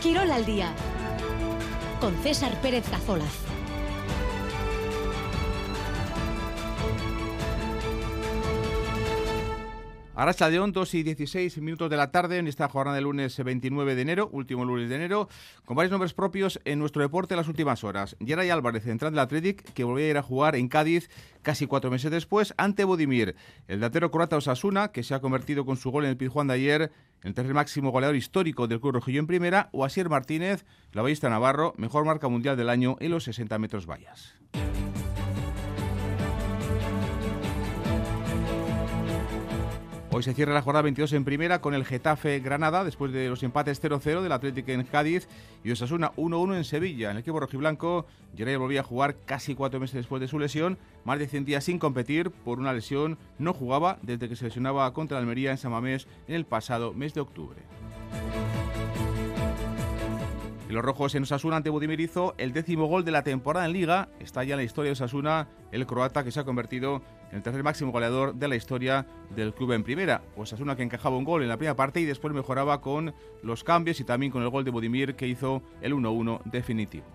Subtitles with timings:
[0.00, 0.72] Quirol al día
[2.00, 3.59] con César Pérez Cazolaz.
[10.50, 14.02] León, 2 y 16 minutos de la tarde en esta jornada del lunes 29 de
[14.02, 15.30] enero, último lunes de enero,
[15.64, 18.16] con varios nombres propios en nuestro deporte en las últimas horas.
[18.20, 21.08] Geray Álvarez, central del Athletic, que volvió a ir a jugar en Cádiz
[21.40, 23.34] casi cuatro meses después ante Bodimir.
[23.66, 26.54] El datero croata Osasuna, que se ha convertido con su gol en el Pizjuán de
[26.54, 26.92] ayer
[27.22, 31.30] el tercer máximo goleador histórico del club rojillo en primera, o Asier Martínez, la ballista
[31.30, 34.34] Navarro, mejor marca mundial del año en los 60 metros vallas.
[40.12, 43.44] Hoy se cierra la jornada 22 en primera con el Getafe Granada después de los
[43.44, 45.28] empates 0-0 del Atlético en Cádiz
[45.62, 47.10] y Osasuna 1-1 en Sevilla.
[47.10, 48.06] En el equipo rojiblanco,
[48.36, 51.62] Geray volvía a jugar casi cuatro meses después de su lesión, más de 100 días
[51.62, 53.18] sin competir por una lesión.
[53.38, 57.14] No jugaba desde que se lesionaba contra Almería en San Mamés en el pasado mes
[57.14, 57.60] de octubre.
[60.68, 63.72] Y los rojos en Osasuna ante Budimir hizo el décimo gol de la temporada en
[63.72, 64.08] Liga.
[64.18, 67.42] Está ya en la historia de Osasuna el croata que se ha convertido en el
[67.42, 70.22] tercer máximo goleador de la historia del club en primera.
[70.36, 74.00] Osasuna que encajaba un gol en la primera parte y después mejoraba con los cambios
[74.00, 77.06] y también con el gol de Budimir que hizo el 1-1 definitivo.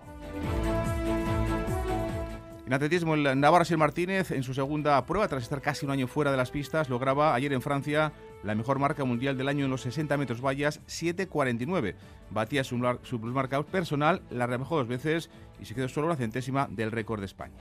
[2.66, 6.08] En atletismo, el Navarro Sir Martínez, en su segunda prueba, tras estar casi un año
[6.08, 9.70] fuera de las pistas, lograba ayer en Francia la mejor marca mundial del año en
[9.70, 11.94] los 60 metros vallas, 7.49.
[12.30, 16.66] Batía su, su plusmarca personal, la rebajó dos veces y se quedó solo una centésima
[16.68, 17.54] del récord de España.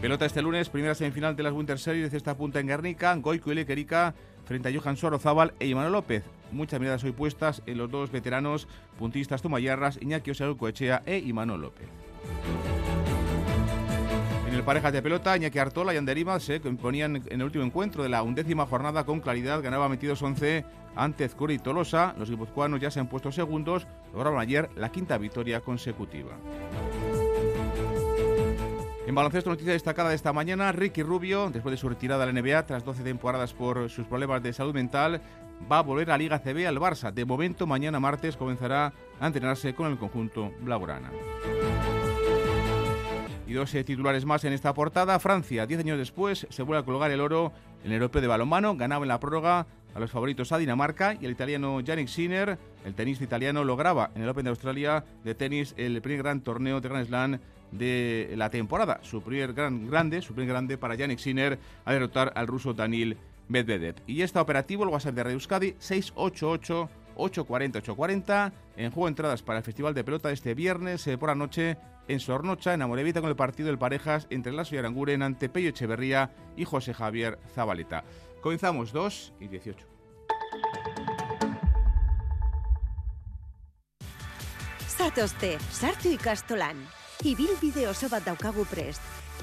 [0.00, 3.52] Pelota este lunes, primera semifinal de las Winter Series de cesta punta en Guernica, Goico
[3.52, 4.14] y Lequerica
[4.46, 6.24] frente a Johan Sorozábal e Imanol López.
[6.52, 8.66] Muchas miradas hoy puestas en los dos veteranos
[8.98, 11.86] puntistas tomayarras, Iñaki Osaru Coechea e Imanol López.
[14.48, 18.02] En el parejas de pelota, Iñaki Artola y Anderima se imponían en el último encuentro
[18.02, 19.62] de la undécima jornada con claridad.
[19.62, 20.64] Ganaba metidos 11
[20.96, 22.14] ante Ezcuri y Tolosa.
[22.18, 23.86] Los guipuzcoanos ya se han puesto segundos.
[24.14, 26.32] Lograron ayer la quinta victoria consecutiva.
[29.10, 32.40] En baloncesto, noticia destacada de esta mañana, Ricky Rubio, después de su retirada de la
[32.40, 35.20] NBA tras 12 temporadas por sus problemas de salud mental,
[35.70, 37.12] va a volver a Liga CB al Barça.
[37.12, 41.10] De momento, mañana martes comenzará a entrenarse con el conjunto blaugrana.
[43.48, 45.18] Y dos eh, titulares más en esta portada.
[45.18, 48.76] Francia, 10 años después, se vuelve a colgar el oro en el europeo de balonmano.
[48.76, 52.94] Ganaba en la prórroga a los favoritos a Dinamarca y el italiano Yannick Sinner, el
[52.94, 56.88] tenista italiano, lograba en el Open de Australia de tenis el primer gran torneo de
[56.88, 57.40] Grand Slam
[57.72, 59.00] de la temporada.
[59.02, 63.16] Su primer gran grande, su primer grande para Yannick Sinner a derrotar al ruso Danil
[63.48, 63.96] Medvedev.
[64.06, 69.58] Y está operativo el WhatsApp de Radio Euskadi 688 840 840 en juego entradas para
[69.58, 71.76] el Festival de Pelota este viernes eh, por la noche
[72.08, 75.68] en Sornocha, en Amorevita, con el partido del Parejas entre Lasso y Aranguren ante Pello
[75.68, 78.04] Echeverría y José Javier Zabaleta.
[78.40, 79.86] Comenzamos 2 y 18.
[84.88, 86.99] Zatozte, sartu ikastolan.
[87.20, 89.02] Ibilbide oso bat daukagu prest.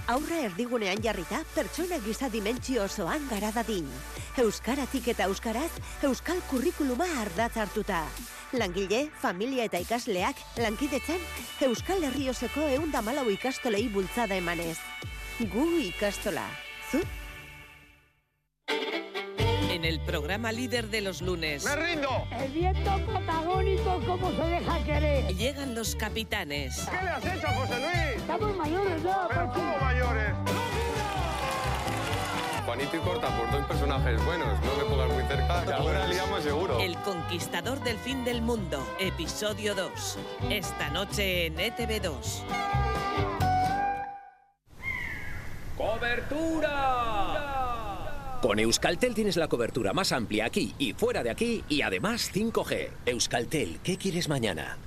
[0.10, 3.86] Aurra erdigunean jarrita, pertsona giza dimentsio osoan gara dadin.
[4.42, 5.70] Euskaratik eta euskaraz,
[6.10, 8.02] euskal kurrikuluma ardatz hartuta.
[8.58, 11.22] Langile, familia eta ikasleak, lankidetzen,
[11.70, 14.80] euskal herri osoko eunda ikastolei bultzada emanez.
[15.40, 16.50] Gu ikastola.
[16.90, 17.04] Zu?
[19.88, 21.64] El programa líder de los lunes.
[21.64, 22.28] ¡Me rindo!
[22.38, 25.34] El viento patagónico, ¿cómo se deja querer?
[25.34, 26.90] Llegan los capitanes.
[26.92, 28.18] ¿Qué le has hecho, José Luis?
[28.18, 29.28] Estamos mayores ya.
[29.30, 30.34] ¿Pero cómo mayores?
[32.66, 36.44] Juanito y Corta, por dos personajes buenos, no me pongas muy cerca, que ahora liamos
[36.44, 36.80] seguro.
[36.82, 40.20] El conquistador del fin del mundo, episodio 2.
[40.50, 42.44] Esta noche en E ETV2.
[45.78, 47.57] ¡Cobertura!
[48.42, 52.90] Con Euskaltel tienes la cobertura más amplia aquí y fuera de aquí y además 5G.
[53.06, 54.78] Euskaltel, ¿qué quieres mañana?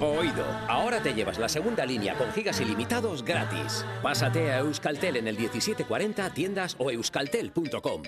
[0.00, 3.84] Oído, ahora te llevas la segunda línea con gigas ilimitados gratis.
[4.02, 8.02] Pásate a Euskaltel en el 1740, tiendas o euskaltel.com.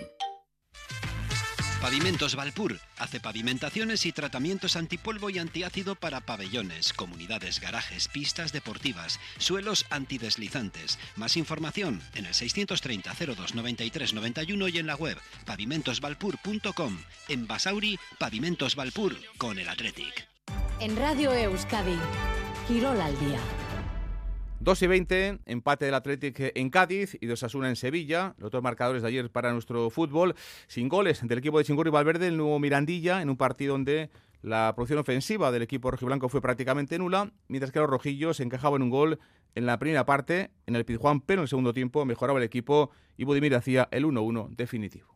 [1.80, 9.20] Pavimentos Valpur hace pavimentaciones y tratamientos antipolvo y antiácido para pabellones, comunidades, garajes, pistas deportivas,
[9.38, 10.98] suelos antideslizantes.
[11.16, 16.98] Más información en el 630 02 93 91 y en la web pavimentosvalpur.com.
[17.28, 20.28] En Basauri, Pavimentos Valpur con el Athletic.
[20.80, 21.98] En Radio Euskadi,
[22.66, 23.65] Quirol al día.
[24.60, 28.34] 2 y 20, empate del Athletic en Cádiz y de Osasuna en Sevilla.
[28.38, 30.34] Los dos marcadores de ayer para nuestro fútbol.
[30.66, 34.10] Sin goles del equipo de Chingurri Valverde, el nuevo Mirandilla, en un partido donde
[34.42, 38.90] la producción ofensiva del equipo rojiblanco fue prácticamente nula, mientras que los rojillos encajaban un
[38.90, 39.18] gol
[39.54, 42.90] en la primera parte, en el Pizjuán, pero en el segundo tiempo mejoraba el equipo
[43.16, 45.15] y Budimir hacía el 1-1 definitivo.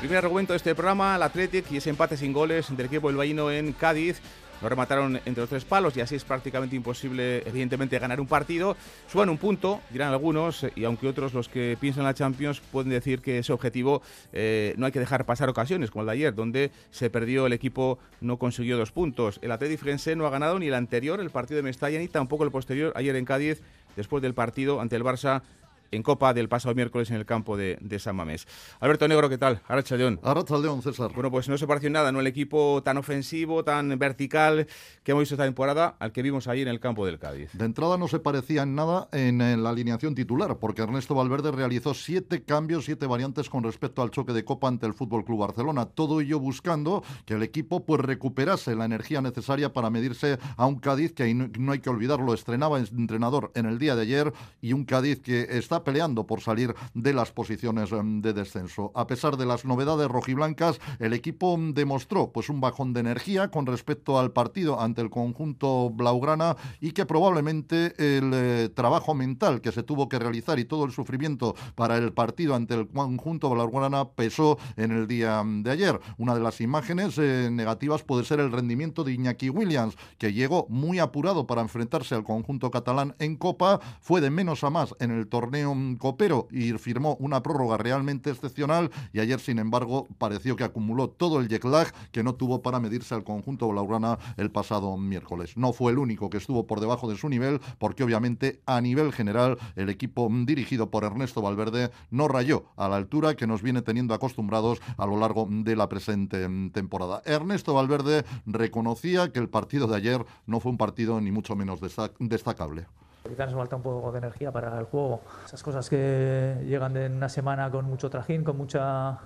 [0.00, 3.16] Primer argumento de este programa, el Athletic y ese empate sin goles del equipo del
[3.16, 4.20] Baíno en Cádiz.
[4.62, 8.76] Lo remataron entre los tres palos y así es prácticamente imposible, evidentemente, ganar un partido.
[9.10, 12.90] Suban un punto, dirán algunos, y aunque otros, los que piensan en la Champions, pueden
[12.90, 14.00] decir que ese objetivo
[14.32, 17.52] eh, no hay que dejar pasar ocasiones, como el de ayer, donde se perdió el
[17.52, 19.40] equipo, no consiguió dos puntos.
[19.42, 22.44] El Athletic Frense no ha ganado ni el anterior, el partido de Mestalla, ni tampoco
[22.44, 23.62] el posterior, ayer en Cádiz,
[23.96, 25.42] después del partido ante el Barça
[25.90, 28.46] en Copa del pasado miércoles en el campo de, San Mamés.
[28.80, 29.60] Alberto Negro, ¿qué tal?
[29.66, 30.20] Aracha León.
[30.22, 31.10] Aracha León, César.
[31.14, 32.20] Bueno, pues no se pareció nada, ¿no?
[32.20, 34.66] El equipo tan ofensivo, tan vertical
[35.02, 37.50] que hemos visto esta temporada al que vimos ahí en el campo del Cádiz.
[37.52, 41.94] De entrada no se parecía en nada en, la alineación titular, porque Ernesto Valverde realizó
[41.94, 45.86] siete cambios, siete variantes con respecto al choque de Copa ante el Fútbol Club Barcelona.
[45.86, 50.78] Todo ello buscando que el equipo pues recuperase la energía necesaria para medirse a un
[50.78, 54.84] Cádiz que no hay que olvidarlo, estrenaba entrenador en el día de ayer y un
[54.84, 58.92] Cádiz que está peleando por salir de las posiciones em, de descenso.
[58.94, 63.66] A pesar de las novedades rojiblancas, el equipo demostró pues un bajón de energía con
[63.66, 69.72] respecto al partido ante el conjunto blaugrana y que probablemente el eh, trabajo mental que
[69.72, 74.10] se tuvo que realizar y todo el sufrimiento para el partido ante el conjunto blaugrana
[74.10, 76.00] pesó en el día de ayer.
[76.18, 80.66] Una de las imágenes eh, negativas puede ser el rendimiento de Iñaki Williams, que llegó
[80.68, 85.10] muy apurado para enfrentarse al conjunto catalán en Copa, fue de menos a más en
[85.10, 85.67] el torneo
[85.98, 91.40] copero y firmó una prórroga realmente excepcional y ayer, sin embargo, pareció que acumuló todo
[91.40, 95.56] el jet lag que no tuvo para medirse al conjunto blaugrana el pasado miércoles.
[95.56, 99.12] No fue el único que estuvo por debajo de su nivel porque obviamente a nivel
[99.12, 103.82] general el equipo dirigido por Ernesto Valverde no rayó a la altura que nos viene
[103.82, 107.22] teniendo acostumbrados a lo largo de la presente temporada.
[107.24, 111.80] Ernesto Valverde reconocía que el partido de ayer no fue un partido ni mucho menos
[112.18, 112.86] destacable.
[113.28, 115.20] Quizás nos falta un poco de energía para el juego.
[115.44, 119.18] Esas cosas que llegan de una semana con mucho trajín, con mucha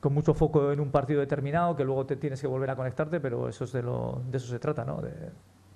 [0.00, 3.20] con mucho foco en un partido determinado, que luego te tienes que volver a conectarte,
[3.20, 5.00] pero eso es de, lo, de eso se trata, ¿no?
[5.00, 5.14] De,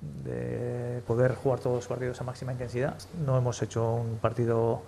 [0.01, 2.99] de poder jugar todos los partidos a máxima intensidad.
[3.25, 4.83] No hemos hecho un partido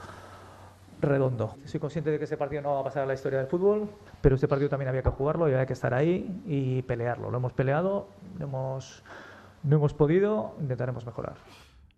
[1.00, 1.56] redondo.
[1.64, 3.88] Soy consciente de que ese partido no va a pasar a la historia del fútbol,
[4.20, 7.30] pero este partido también había que jugarlo y había que estar ahí y pelearlo.
[7.30, 8.08] Lo hemos peleado,
[8.38, 9.02] hemos,
[9.62, 11.34] no hemos podido, intentaremos mejorar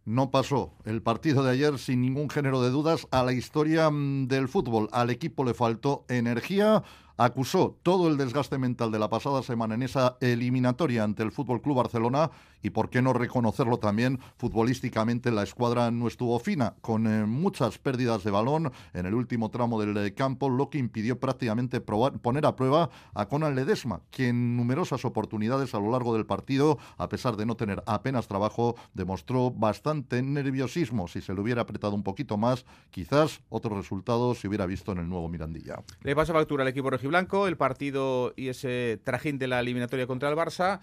[0.05, 4.29] no pasó el partido de ayer sin ningún género de dudas a la historia mm,
[4.29, 4.89] del fútbol.
[4.93, 6.83] Al equipo le faltó energía,
[7.17, 11.63] acusó todo el desgaste mental de la pasada semana en esa eliminatoria ante el Fútbol
[11.63, 12.31] Club Barcelona
[12.63, 17.79] y por qué no reconocerlo también futbolísticamente la escuadra no estuvo fina con eh, muchas
[17.79, 22.47] pérdidas de balón en el último tramo del eh, campo lo que impidió prácticamente poner
[22.47, 27.09] a prueba a Conan Ledesma que en numerosas oportunidades a lo largo del partido a
[27.09, 32.03] pesar de no tener apenas trabajo demostró bastante nerviosismo si se le hubiera apretado un
[32.03, 35.83] poquito más quizás otros resultados se hubiera visto en el nuevo Mirandilla.
[36.03, 40.29] Le pasa factura al equipo blanco, el partido y ese trajín de la eliminatoria contra
[40.29, 40.81] el Barça.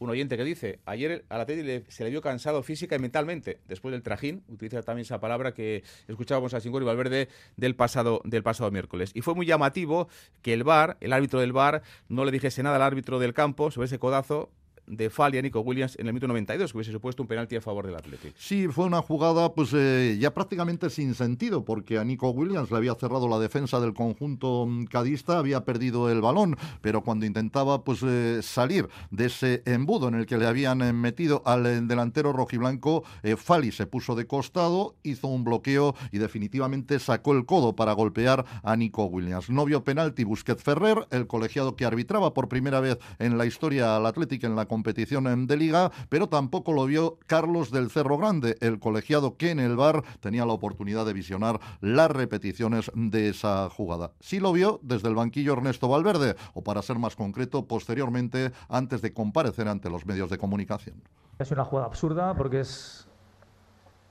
[0.00, 3.60] Un oyente que dice, ayer a la Teddy se le vio cansado física y mentalmente
[3.68, 8.22] después del trajín, utiliza también esa palabra que escuchábamos a Singor y Valverde del pasado,
[8.24, 9.10] del pasado miércoles.
[9.12, 10.08] Y fue muy llamativo
[10.40, 13.70] que el VAR, el árbitro del VAR, no le dijese nada al árbitro del campo
[13.70, 14.50] sobre ese codazo
[14.90, 17.56] de Fall y a Nico Williams en el minuto 92, que hubiese supuesto un penalti
[17.56, 18.34] a favor del Atlético.
[18.36, 22.76] Sí, fue una jugada pues eh, ya prácticamente sin sentido, porque a Nico Williams le
[22.76, 27.84] había cerrado la defensa del conjunto mm, cadista, había perdido el balón, pero cuando intentaba
[27.84, 32.32] pues eh, salir de ese embudo en el que le habían eh, metido al delantero
[32.32, 33.04] rojiblanco,
[33.36, 38.44] Fali se puso de costado, hizo un bloqueo y definitivamente sacó el codo para golpear
[38.62, 39.50] a Nico Williams.
[39.50, 43.96] No vio penalti Busquets Ferrer, el colegiado que arbitraba por primera vez en la historia
[43.96, 48.56] al Atlético en la competición de liga, pero tampoco lo vio Carlos del Cerro Grande,
[48.60, 53.68] el colegiado que en el bar tenía la oportunidad de visionar las repeticiones de esa
[53.70, 54.12] jugada.
[54.20, 59.02] Sí lo vio desde el banquillo Ernesto Valverde, o para ser más concreto, posteriormente, antes
[59.02, 61.02] de comparecer ante los medios de comunicación.
[61.38, 63.08] Es una jugada absurda porque es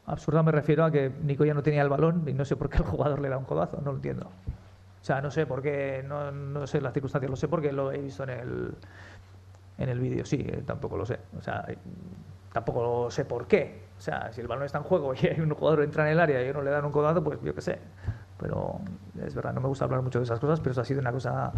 [0.05, 2.69] absurda me refiero a que Nico ya no tenía el balón y no sé por
[2.69, 4.25] qué el jugador le da un codazo, no lo entiendo.
[5.01, 7.91] O sea, no sé por qué, no, no sé las circunstancias, lo sé porque lo
[7.91, 8.73] he visto en el,
[9.79, 10.25] en el vídeo.
[10.25, 11.19] Sí, eh, tampoco lo sé.
[11.37, 11.65] O sea,
[12.53, 13.87] tampoco sé por qué.
[13.97, 16.19] O sea, si el balón está en juego y hay un jugador entra en el
[16.19, 17.79] área y uno le dan un codazo, pues yo qué sé.
[18.37, 18.79] Pero
[19.25, 21.11] es verdad, no me gusta hablar mucho de esas cosas, pero eso ha sido una
[21.11, 21.51] cosa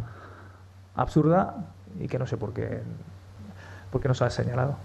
[0.95, 2.81] absurda y que no sé por qué,
[3.91, 4.77] por qué no se ha señalado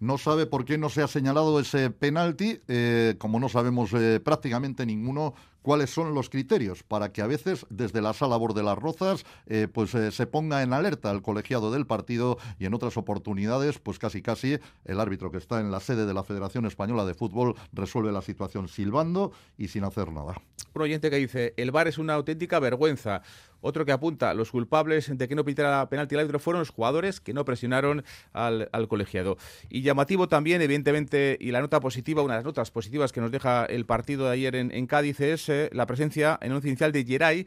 [0.00, 4.18] no sabe por qué no se ha señalado ese penalti, eh, como no sabemos eh,
[4.18, 8.78] prácticamente ninguno cuáles son los criterios para que a veces desde la sala de las
[8.78, 12.96] Rozas eh, pues eh, se ponga en alerta el colegiado del partido y en otras
[12.96, 17.04] oportunidades pues casi casi el árbitro que está en la sede de la Federación Española
[17.04, 20.34] de Fútbol resuelve la situación silbando y sin hacer nada.
[20.72, 23.22] Un oyente que dice, el VAR es una auténtica vergüenza.
[23.60, 27.20] Otro que apunta, los culpables de que no pitara penalti al árbitro fueron los jugadores
[27.20, 29.36] que no presionaron al, colegiado.
[29.68, 33.30] Y llamativo también, evidentemente, y la nota positiva, una de las notas positivas que nos
[33.30, 37.46] deja el partido de ayer en, Cádiz es la presencia en un de Geray,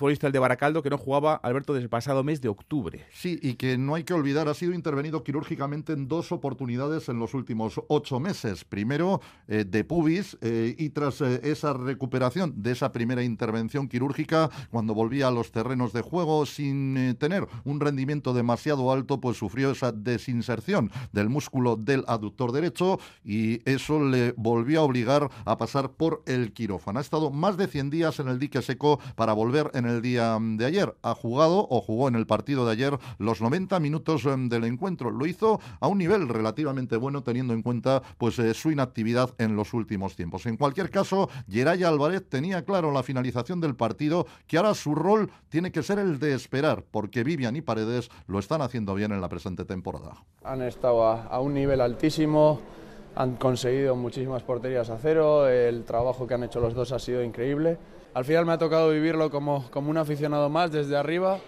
[0.00, 3.04] un el de Baracaldo que no jugaba Alberto desde el pasado mes de octubre.
[3.12, 7.18] Sí, y que no hay que olvidar, ha sido intervenido quirúrgicamente en dos oportunidades en
[7.18, 8.64] los últimos ocho meses.
[8.64, 14.50] Primero eh, de pubis eh, y tras eh, esa recuperación de esa primera intervención quirúrgica,
[14.70, 19.70] cuando volvía a los terrenos de juego sin tener un rendimiento demasiado alto, pues sufrió
[19.70, 25.92] esa desinserción del músculo del aductor derecho y eso le volvió a obligar a pasar
[25.92, 26.98] por el quirófano.
[26.98, 30.38] Ha estado más de 100 días en el dique seco para volver en el día
[30.40, 30.94] de ayer.
[31.02, 35.10] Ha jugado o jugó en el partido de ayer los 90 minutos em, del encuentro.
[35.10, 39.56] Lo hizo a un nivel relativamente bueno teniendo en cuenta pues eh, su inactividad en
[39.56, 40.46] los últimos tiempos.
[40.46, 45.30] En cualquier caso, Geray Álvarez tenía claro la finalización del partido que ahora su rol
[45.48, 49.20] tiene que ser el de esperar porque Vivian y Paredes lo están haciendo bien en
[49.20, 50.24] la presente temporada.
[50.42, 52.60] Han estado a un nivel altísimo
[53.16, 57.22] han conseguido muchísimas porterías a cero, el trabajo que han hecho los dos ha sido
[57.22, 57.78] increíble
[58.14, 61.38] al final me ha tocado vivirlo como, como un aficionado más desde arriba.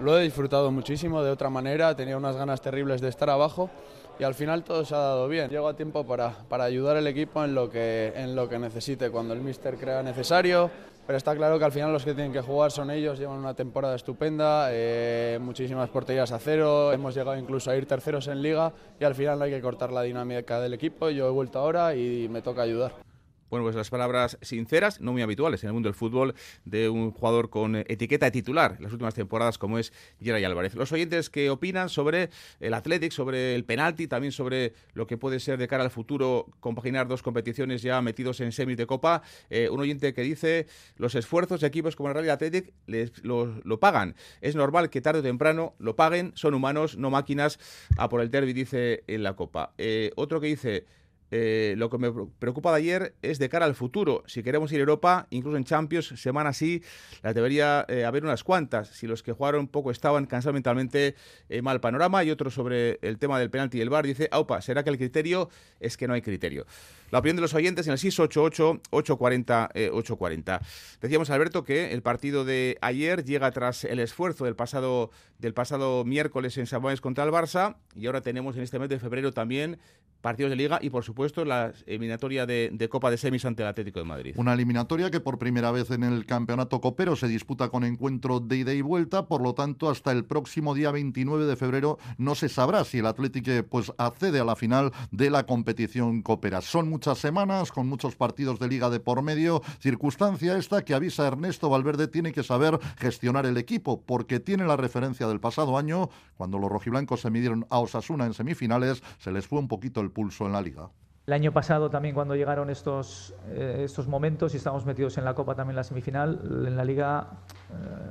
[0.00, 3.70] Lo he disfrutado muchísimo de otra manera, tenía unas ganas terribles de estar abajo
[4.18, 5.48] y al final todo se ha dado bien.
[5.48, 9.10] Llego a tiempo para, para ayudar al equipo en lo, que, en lo que necesite,
[9.10, 10.70] cuando el míster crea necesario,
[11.06, 13.54] pero está claro que al final los que tienen que jugar son ellos, llevan una
[13.54, 18.72] temporada estupenda, eh, muchísimas porterías a cero, hemos llegado incluso a ir terceros en liga
[19.00, 22.28] y al final hay que cortar la dinámica del equipo, yo he vuelto ahora y
[22.28, 23.07] me toca ayudar.
[23.50, 26.34] Bueno, pues las palabras sinceras, no muy habituales en el mundo del fútbol,
[26.66, 30.74] de un jugador con etiqueta de titular en las últimas temporadas como es Geray Álvarez.
[30.74, 32.28] Los oyentes que opinan sobre
[32.60, 36.46] el Athletic, sobre el penalti, también sobre lo que puede ser de cara al futuro
[36.60, 39.22] compaginar dos competiciones ya metidos en semis de Copa.
[39.48, 43.80] Eh, un oyente que dice los esfuerzos de equipos como el Real Athletic les, lo,
[43.80, 44.14] pagan.
[44.42, 47.58] Es normal que tarde o temprano lo paguen, son humanos, no máquinas,
[47.96, 49.72] a por el derby, dice en la Copa.
[49.78, 50.84] Eh, otro que dice
[51.30, 54.22] eh, lo que me preocupa de ayer es de cara al futuro.
[54.26, 56.82] Si queremos ir a Europa, incluso en Champions, semana así,
[57.22, 58.88] las debería eh, haber unas cuantas.
[58.88, 61.14] Si los que jugaron poco estaban cansados mentalmente,
[61.48, 62.24] eh, mal panorama.
[62.24, 64.98] Y otro sobre el tema del penalti y el bar dice, aupa, ¿será que el
[64.98, 66.66] criterio es que no hay criterio?
[67.10, 70.60] La opinión de los oyentes en el 688-840-840.
[71.00, 76.04] Decíamos, Alberto, que el partido de ayer llega tras el esfuerzo del pasado, del pasado
[76.04, 79.78] miércoles en San contra el Barça y ahora tenemos en este mes de febrero también
[80.20, 84.00] partidos de Liga y, por supuesto, la eliminatoria de, Copa de Semis ante el Atlético
[84.00, 84.34] de Madrid.
[84.36, 88.56] Una eliminatoria que por primera vez en el campeonato copero se disputa con encuentro de
[88.56, 92.48] ida y vuelta, por lo tanto, hasta el próximo día 29 de febrero no se
[92.48, 96.62] sabrá si el Atlético pues, accede a la final de la competición copera.
[96.62, 101.28] Son muchas semanas, con muchos partidos de Liga de por medio, circunstancia esta que avisa
[101.28, 106.10] Ernesto Valverde tiene que saber gestionar el equipo, porque tiene la referencia del pasado año,
[106.36, 110.10] cuando los rojiblancos se midieron a Osasuna en semifinales, se les fue un poquito el
[110.10, 110.90] pulso en la liga.
[111.28, 115.34] El año pasado también cuando llegaron estos, eh, estos momentos y estábamos metidos en la
[115.34, 117.28] Copa también la semifinal, en la liga
[117.70, 118.10] eh,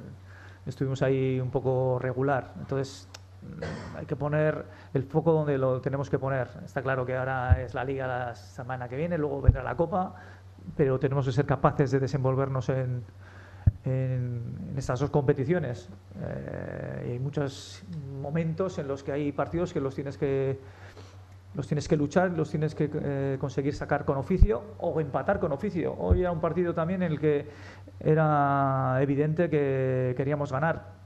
[0.66, 2.54] estuvimos ahí un poco regular.
[2.58, 3.10] Entonces
[3.96, 6.48] hay que poner el foco donde lo tenemos que poner.
[6.66, 10.16] Está claro que ahora es la liga la semana que viene, luego vendrá la Copa,
[10.76, 13.04] pero tenemos que ser capaces de desenvolvernos en,
[14.76, 15.90] estas dos competiciones.
[16.22, 17.84] Eh, hay muchos
[18.22, 20.60] momentos en los que hay partidos que los tienes que
[21.56, 25.52] los tienes que luchar, los tienes que eh, conseguir sacar con oficio o empatar con
[25.52, 25.96] oficio.
[25.98, 27.48] Hoy era un partido también en el que
[28.00, 30.97] era evidente que queríamos ganar,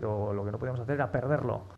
[0.00, 1.77] pero lo que no podíamos hacer era perderlo.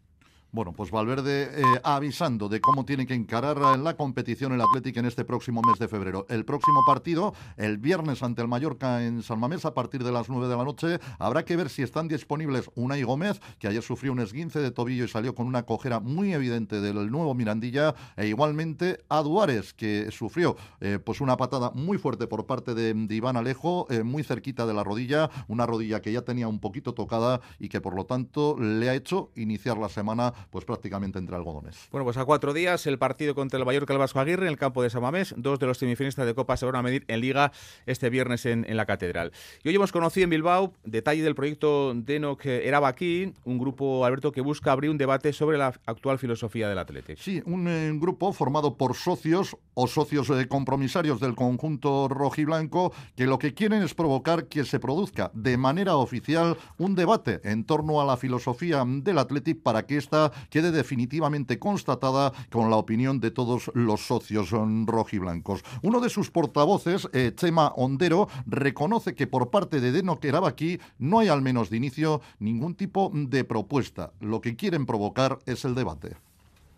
[0.53, 5.07] Bueno, pues Valverde eh, avisando de cómo tiene que encarar la competición el Atlético en
[5.07, 6.27] este próximo mes de febrero.
[6.29, 10.29] El próximo partido, el viernes ante el Mallorca en San Mamés, a partir de las
[10.29, 10.99] 9 de la noche.
[11.21, 15.05] Habrá que ver si están disponibles Unai Gómez, que ayer sufrió un esguince de tobillo
[15.05, 20.11] y salió con una cojera muy evidente del nuevo Mirandilla, e igualmente a Duárez, que
[20.11, 24.67] sufrió eh, pues una patada muy fuerte por parte de, Iván Alejo, eh, muy cerquita
[24.67, 28.05] de la rodilla, una rodilla que ya tenía un poquito tocada y que por lo
[28.05, 31.89] tanto le ha hecho iniciar la semana pues prácticamente entre algodones.
[31.91, 34.59] Bueno, pues a cuatro días el partido contra el Mallorca el Vasco Aguirre en el
[34.59, 35.35] campo de Samamés.
[35.37, 37.53] Dos de los semifinalistas de Copa se van a medir en Liga
[37.87, 39.33] este viernes en, en la Catedral.
[39.63, 44.41] Y hoy hemos conocido en Bilbao detalle del proyecto Denoc Erabaki, un grupo, Alberto, que
[44.41, 47.21] busca abrir un debate sobre la actual filosofía del Atlético.
[47.23, 53.27] Sí, un, eh, grupo formado por socios o socios eh, compromisarios del conjunto rojiblanco que
[53.27, 58.01] lo que quieren es provocar que se produzca de manera oficial un debate en torno
[58.01, 63.31] a la filosofía del Athletic para que ésta quede definitivamente constatada con la opinión de
[63.31, 65.63] todos los socios rojiblancos.
[65.83, 71.19] Uno de sus portavoces, eh, Chema Ondero, reconoce que por parte de Deno aquí no
[71.19, 74.13] hay al menos de inicio ningún tipo de propuesta.
[74.21, 76.17] Lo que quieren provocar es el debate.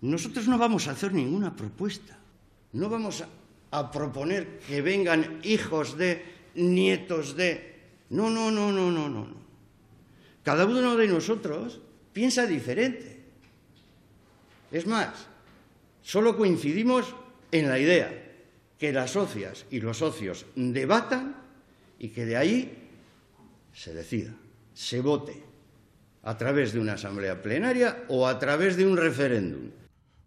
[0.00, 2.18] Nosotros no vamos a hacer ninguna propuesta.
[2.72, 3.24] No vamos
[3.70, 7.80] a proponer que vengan hijos de, nietos de.
[8.10, 9.26] No, no, no, no, no, no.
[10.42, 11.80] Cada uno de nosotros
[12.12, 13.11] piensa diferente.
[14.72, 15.28] Es más,
[16.00, 17.14] solo coincidimos
[17.52, 18.10] en la idea
[18.78, 21.36] que las socias y los socios debatan
[21.98, 22.88] y que de ahí
[23.72, 24.32] se decida,
[24.74, 25.40] se vote
[26.22, 29.70] a través de una asamblea plenaria o a través de un referéndum.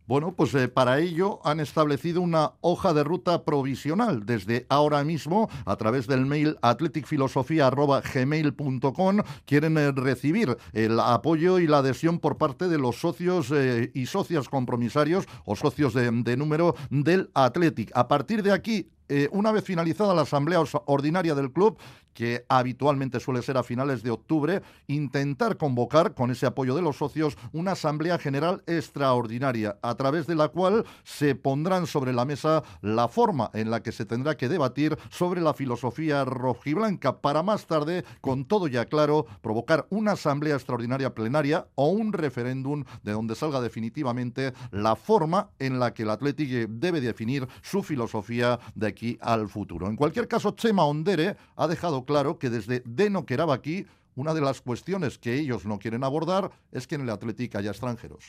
[0.07, 5.49] Bueno, pues eh, para ello han establecido una hoja de ruta provisional desde ahora mismo
[5.65, 12.67] a través del mail atleticfilosofía.gmail.com quieren eh, recibir el apoyo y la adhesión por parte
[12.67, 17.89] de los socios eh, y socias compromisarios o socios de, número del Athletic.
[17.95, 18.91] A partir de aquí
[19.31, 21.77] una vez finalizada la asamblea ordinaria del club,
[22.15, 26.97] que habitualmente suele ser a finales de octubre, intentar convocar, con ese apoyo de los
[26.97, 32.63] socios, una asamblea general extraordinaria, a través de la cual se pondrán sobre la mesa
[32.81, 37.67] la forma en la que se tendrá que debatir sobre la filosofía rojiblanca, para más
[37.67, 43.35] tarde, con todo ya claro, provocar una asamblea extraordinaria plenaria o un referéndum de donde
[43.35, 49.17] salga definitivamente la forma en la que el Atlético debe definir su filosofía de aquí
[49.21, 49.87] al futuro.
[49.87, 53.85] En cualquier caso, Chema Ondere ha dejado claro que desde Deno aquí
[54.15, 57.71] una de las cuestiones que ellos no quieren abordar es que en el Atlético haya
[57.71, 58.23] extranjeros.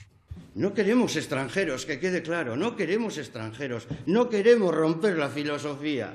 [0.54, 6.12] No queremos extranjeros, que quede claro, no queremos extranjeros, no queremos romper la filosofía.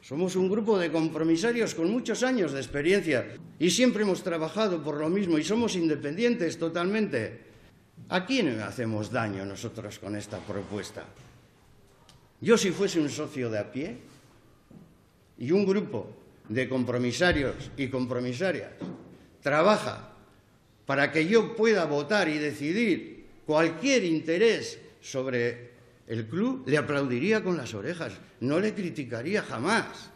[0.00, 4.98] Somos un grupo de compromisarios con muchos años de experiencia y siempre hemos trabajado por
[4.98, 7.40] lo mismo y somos independientes totalmente.
[8.08, 11.04] ¿A quién hacemos daño nosotros con esta propuesta?
[12.40, 13.96] Yo si fuese un socio de a pie
[15.38, 18.72] y un grupo de compromisarios y compromisarias
[19.42, 20.10] trabaja
[20.86, 25.72] para que yo pueda votar y decidir cualquier interés sobre
[26.06, 30.10] el club, le aplaudiría con las orejas, no le criticaría jamás.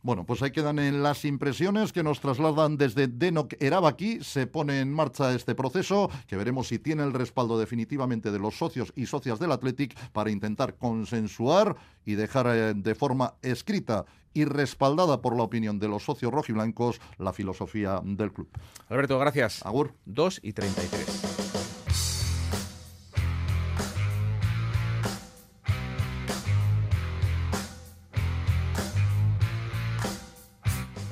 [0.00, 4.22] Bueno, pues ahí quedan en las impresiones que nos trasladan desde Denok Erabaki.
[4.22, 8.56] Se pone en marcha este proceso que veremos si tiene el respaldo definitivamente de los
[8.56, 14.44] socios y socias del Athletic para intentar consensuar y dejar eh, de forma escrita y
[14.44, 18.48] respaldada por la opinión de los socios rojiblancos la filosofía del club.
[18.88, 19.64] Alberto, gracias.
[19.64, 19.94] Agur.
[20.06, 21.27] 2 y 33.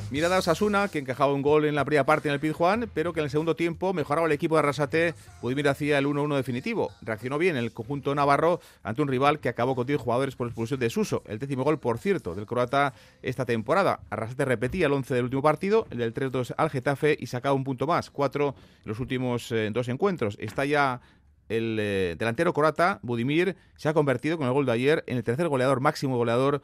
[0.08, 3.18] Mirada Osasuna, que encajaba un gol en la primera parte en el Pizjuán, pero que
[3.18, 6.92] en el segundo tiempo mejoraba el equipo de Arrasate, Budimir hacía el 1-1 definitivo.
[7.02, 10.78] Reaccionó bien el conjunto navarro ante un rival que acabó con 10 jugadores por expulsión
[10.78, 11.24] de Suso.
[11.26, 13.98] El décimo gol, por cierto, del croata esta temporada.
[14.08, 17.64] Arrasate repetía el 11 del último partido, el del 3-2 al Getafe y sacaba un
[17.64, 20.36] punto más, 4 en los últimos eh, dos encuentros.
[20.38, 21.00] Está ya
[21.48, 25.24] el eh, delantero croata, Budimir, se ha convertido con el gol de ayer en el
[25.24, 26.62] tercer goleador, máximo goleador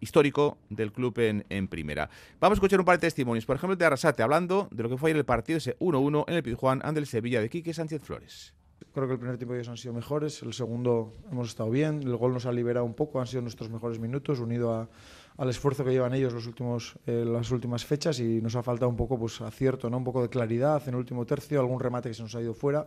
[0.00, 2.08] histórico del club en, primera.
[2.40, 4.96] Vamos a escuchar un par de testimonios, por ejemplo, de Arrasate, hablando de lo que
[4.96, 8.02] fue ayer el partido ese 1-1 en el Pizjuán ante el Sevilla de Quique Sánchez
[8.02, 8.54] Flores.
[8.92, 12.16] Creo que el primer tiempo ellos han sido mejores, el segundo hemos estado bien, el
[12.16, 14.88] gol nos ha liberado un poco, han sido nuestros mejores minutos, unido
[15.36, 18.88] al esfuerzo que llevan ellos los últimos, eh, las últimas fechas y nos ha faltado
[18.88, 19.96] un poco pues, acierto, ¿no?
[19.96, 22.54] un poco de claridad en el último tercio, algún remate que se nos ha ido
[22.54, 22.86] fuera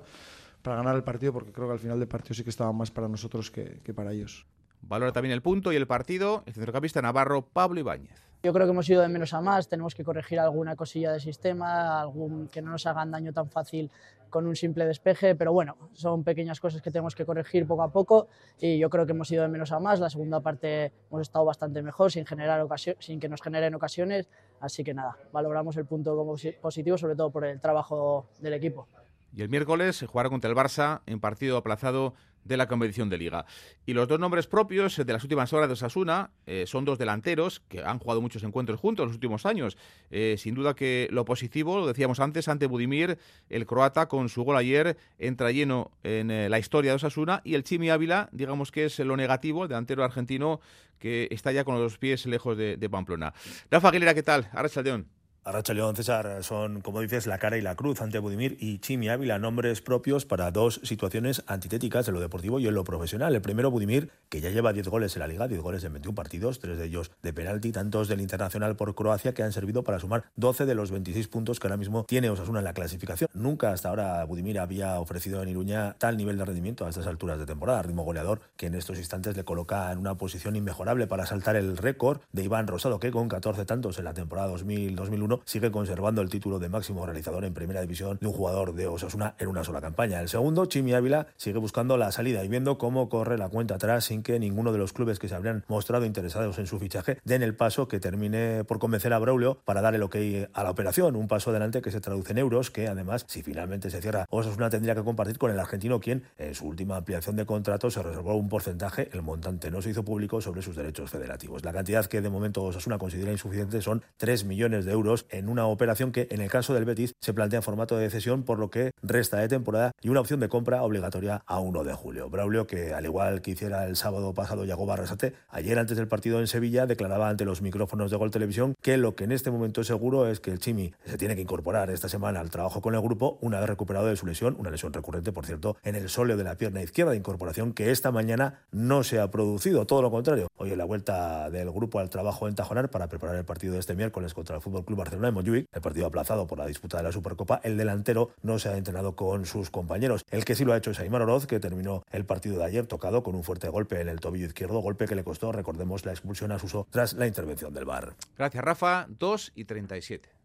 [0.62, 2.90] para ganar el partido, porque creo que al final del partido sí que estaba más
[2.90, 4.46] para nosotros que para ellos.
[4.88, 8.24] Valora también el punto y el partido el centrocampista navarro Pablo Ibáñez.
[8.42, 11.20] Yo creo que hemos ido de menos a más, tenemos que corregir alguna cosilla del
[11.20, 13.92] sistema, algún, que no nos hagan daño tan fácil
[14.30, 17.92] con un simple despeje, pero bueno, son pequeñas cosas que tenemos que corregir poco a
[17.92, 18.28] poco
[18.62, 20.00] y yo creo que hemos ido de menos a más.
[20.00, 22.66] La segunda parte hemos estado bastante mejor sin, generar
[23.00, 24.30] sin que nos generen ocasiones,
[24.62, 28.88] así que nada, valoramos el punto como positivo, sobre todo por el trabajo del equipo.
[29.36, 32.14] Y el miércoles jugará contra el Barça en partido aplazado
[32.48, 33.46] de la competición de liga.
[33.86, 37.62] Y los dos nombres propios de las últimas horas de Osasuna eh, son dos delanteros
[37.68, 39.78] que han jugado muchos encuentros juntos en los últimos años.
[40.10, 43.18] Eh, sin duda que lo positivo, lo decíamos antes, ante Budimir,
[43.50, 47.56] el croata con su gol ayer entra lleno en eh, la historia de Osasuna y
[47.56, 50.60] el Chimi Ávila, digamos que es lo negativo, el delantero argentino
[51.00, 53.34] que está ya con los pies lejos de, Pamplona.
[53.70, 54.50] Rafa Aguilera, ¿qué tal?
[54.54, 55.17] Ahora León.
[55.48, 59.08] Arracha León César son, como dices, la cara y la cruz ante Budimir y Chimi
[59.08, 63.34] Ávila, nombres propios para dos situaciones antitéticas en lo deportivo y en lo profesional.
[63.34, 66.14] El primero, Budimir, que ya lleva 10 goles en la liga, 10 goles en 21
[66.14, 70.00] partidos, tres de ellos de penalti, tantos del Internacional por Croacia que han servido para
[70.00, 73.30] sumar 12 de los 26 puntos que ahora mismo tiene Osasuna en la clasificación.
[73.34, 77.40] Nunca hasta ahora Budimir había ofrecido en Iruña tal nivel de rendimiento a estas alturas
[77.40, 81.26] de temporada, ritmo goleador que en estos instantes le coloca en una posición inmejorable para
[81.26, 85.72] saltar el récord de Iván Rosado, que con 14 tantos en la temporada 2000-2001 sigue
[85.72, 89.48] conservando el título de máximo realizador en primera división de un jugador de Osasuna en
[89.48, 90.22] una sola campaña.
[90.22, 94.06] El segundo, Chimi Ávila, sigue buscando la salida y viendo cómo corre la cuenta atrás
[94.06, 97.44] sin que ninguno de los clubes que se habrían mostrado interesados en su fichaje den
[97.44, 100.16] el paso que termine por convencer a Braulio para dar el ok
[100.54, 101.16] a la operación.
[101.16, 104.70] Un paso adelante que se traduce en euros, que además, si finalmente se cierra, Osasuna
[104.70, 108.36] tendría que compartir con el argentino, quien en su última ampliación de contrato se reservó
[108.36, 111.64] un porcentaje, el montante no se hizo público sobre sus derechos federativos.
[111.64, 115.66] La cantidad que de momento Osasuna considera insuficiente son 3 millones de euros en una
[115.66, 118.70] operación que en el caso del Betis se plantea en formato de cesión, por lo
[118.70, 122.30] que resta de temporada y una opción de compra obligatoria a 1 de julio.
[122.30, 126.40] Braulio, que al igual que hiciera el sábado pasado Yago Barrasate, ayer antes del partido
[126.40, 129.82] en Sevilla declaraba ante los micrófonos de Gol Televisión que lo que en este momento
[129.82, 132.96] es seguro es que el Chimi se tiene que incorporar esta semana al trabajo con
[132.96, 136.10] el grupo una vez recuperado de su lesión, una lesión recurrente, por cierto, en el
[136.10, 140.02] sóleo de la pierna izquierda de incorporación que esta mañana no se ha producido, todo
[140.02, 140.48] lo contrario.
[140.58, 143.80] Hoy en la vuelta del grupo al trabajo en Tajonar para preparar el partido de
[143.80, 147.12] este miércoles contra el Fútbol Club Barcelona el partido aplazado por la disputa de la
[147.12, 150.24] Supercopa, el delantero no se ha entrenado con sus compañeros.
[150.30, 152.88] El que sí lo ha hecho es Aymar Oroz, que terminó el partido de ayer
[152.88, 156.12] tocado con un fuerte golpe en el tobillo izquierdo, golpe que le costó, recordemos, la
[156.12, 158.16] expulsión a Suso tras la intervención del VAR.
[158.38, 159.08] Gracias, Rafa.
[159.10, 160.37] 2 y 37.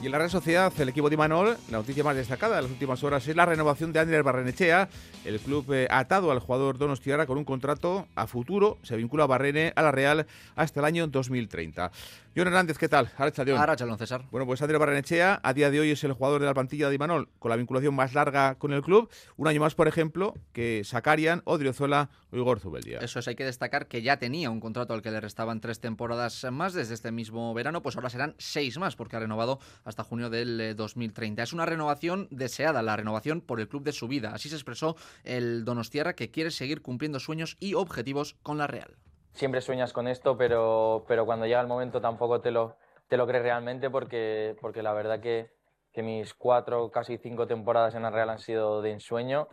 [0.00, 2.70] Y en la red Sociedad, el equipo de Imanol, la noticia más destacada de las
[2.70, 4.88] últimas horas es la renovación de Andrés Barrenechea.
[5.24, 8.78] El club eh, atado al jugador Donostiara con un contrato a futuro.
[8.84, 11.90] Se vincula a Barrene a la Real hasta el año 2030.
[12.38, 13.10] John Hernández, ¿qué tal?
[13.16, 14.26] Arrachalón, César.
[14.30, 16.94] Bueno, pues Andrés Barrenechea a día de hoy es el jugador de la plantilla de
[16.94, 19.10] Imanol con la vinculación más larga con el club.
[19.36, 23.00] Un año más, por ejemplo, que Sacarian, Odriozuela o Igor Zubeldia.
[23.00, 25.80] Eso es, hay que destacar que ya tenía un contrato al que le restaban tres
[25.80, 30.04] temporadas más desde este mismo verano, pues ahora serán seis más porque ha renovado hasta
[30.04, 31.42] junio del 2030.
[31.42, 34.32] Eh, es una renovación deseada, la renovación por el club de su vida.
[34.32, 38.96] Así se expresó el Donostiarra que quiere seguir cumpliendo sueños y objetivos con la Real
[39.38, 43.26] siempre sueñas con esto, pero, pero cuando llega el momento tampoco te lo, te lo
[43.26, 45.50] crees realmente porque, porque la verdad que,
[45.92, 49.48] que mis cuatro, casi cinco temporadas en la Real han sido de ensueño.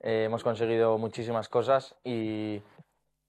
[0.00, 2.62] Eh, hemos conseguido muchísimas cosas y,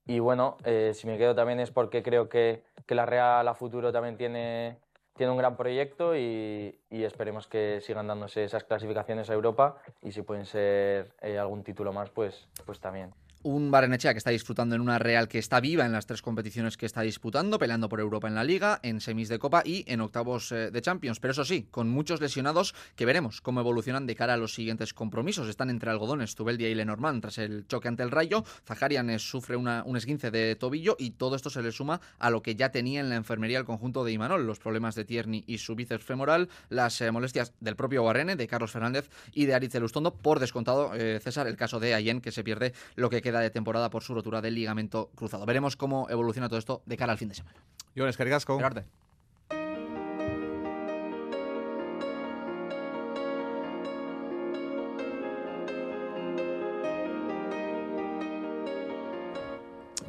[0.04, 3.54] y bueno, eh, si me quedo también es porque creo que, que, la Real a
[3.54, 4.78] futuro también tiene,
[5.16, 10.10] tiene un gran proyecto y, y, esperemos que sigan dándose esas clasificaciones a Europa y
[10.10, 13.12] si pueden ser eh, algún título más, pues, pues también.
[13.42, 16.76] Un Barrenechea que está disfrutando en una Real que está viva en las tres competiciones
[16.76, 20.02] que está disputando, peleando por Europa en la Liga, en semis de Copa y en
[20.02, 21.20] octavos eh, de Champions.
[21.20, 24.92] Pero eso sí, con muchos lesionados que veremos cómo evolucionan de cara a los siguientes
[24.92, 25.48] compromisos.
[25.48, 28.44] Están entre algodones Tubeldia y Lenormand tras el choque ante el Rayo.
[28.66, 32.42] Zaharian sufre una, un esguince de tobillo y todo esto se le suma a lo
[32.42, 35.56] que ya tenía en la enfermería el conjunto de Imanol, los problemas de Tierney y
[35.56, 39.76] su bíceps femoral, las eh, molestias del propio Guarrene, de Carlos Fernández y de Aritz
[39.76, 40.12] Elustondo.
[40.12, 43.50] Por descontado, eh, César, el caso de Ayen que se pierde lo que queda de
[43.50, 45.46] temporada por su rotura del ligamento cruzado.
[45.46, 47.60] Veremos cómo evoluciona todo esto de cara al fin de semana.
[47.96, 48.58] Jones Cargasco.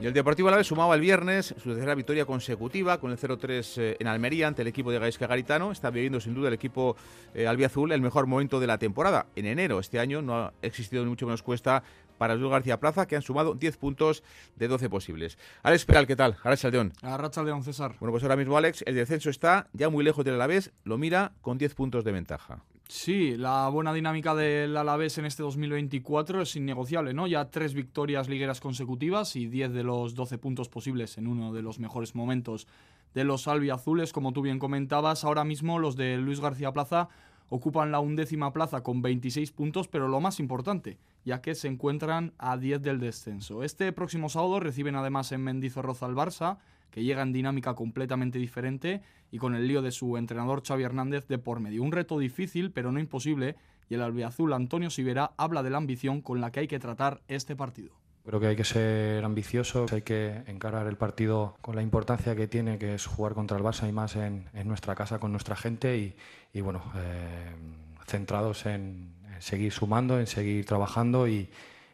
[0.01, 3.97] Y el Deportivo Alavés sumaba el viernes su tercera victoria consecutiva con el 0-3 eh,
[3.99, 5.71] en Almería ante el equipo de Gaisca Garitano.
[5.71, 6.95] Está viviendo sin duda el equipo
[7.35, 9.27] eh, albiazul el mejor momento de la temporada.
[9.35, 11.83] En enero este año no ha existido ni mucho menos cuesta
[12.21, 14.21] para Luis García Plaza, que han sumado 10 puntos
[14.55, 15.39] de 12 posibles.
[15.63, 16.37] Alex Peral, ¿qué tal?
[16.43, 16.93] Arracha León.
[17.01, 17.95] Arracha León, César.
[17.99, 21.31] Bueno, pues ahora mismo, Alex, el descenso está ya muy lejos del Alavés, lo mira
[21.41, 22.63] con 10 puntos de ventaja.
[22.87, 27.25] Sí, la buena dinámica del Alavés en este 2024 es innegociable, ¿no?
[27.25, 31.63] Ya tres victorias ligueras consecutivas y 10 de los 12 puntos posibles en uno de
[31.63, 32.67] los mejores momentos
[33.15, 35.23] de los albiazules, como tú bien comentabas.
[35.23, 37.09] Ahora mismo los de Luis García Plaza
[37.49, 42.33] ocupan la undécima plaza con 26 puntos, pero lo más importante, ya que se encuentran
[42.37, 43.63] a 10 del descenso.
[43.63, 46.57] Este próximo sábado reciben además en Mendizorroza al Barça,
[46.89, 51.27] que llega en dinámica completamente diferente y con el lío de su entrenador Xavi Hernández
[51.27, 51.83] de por medio.
[51.83, 53.55] Un reto difícil, pero no imposible,
[53.89, 57.21] y el albiazul Antonio Sivera habla de la ambición con la que hay que tratar
[57.27, 57.91] este partido.
[58.23, 62.47] Creo que hay que ser ambicioso, hay que encarar el partido con la importancia que
[62.47, 66.15] tiene, que es jugar contra el Barça y más en, nuestra casa, con nuestra gente
[66.53, 67.55] y, bueno, eh,
[68.05, 71.49] centrados en, seguir sumando, en seguir trabajando y,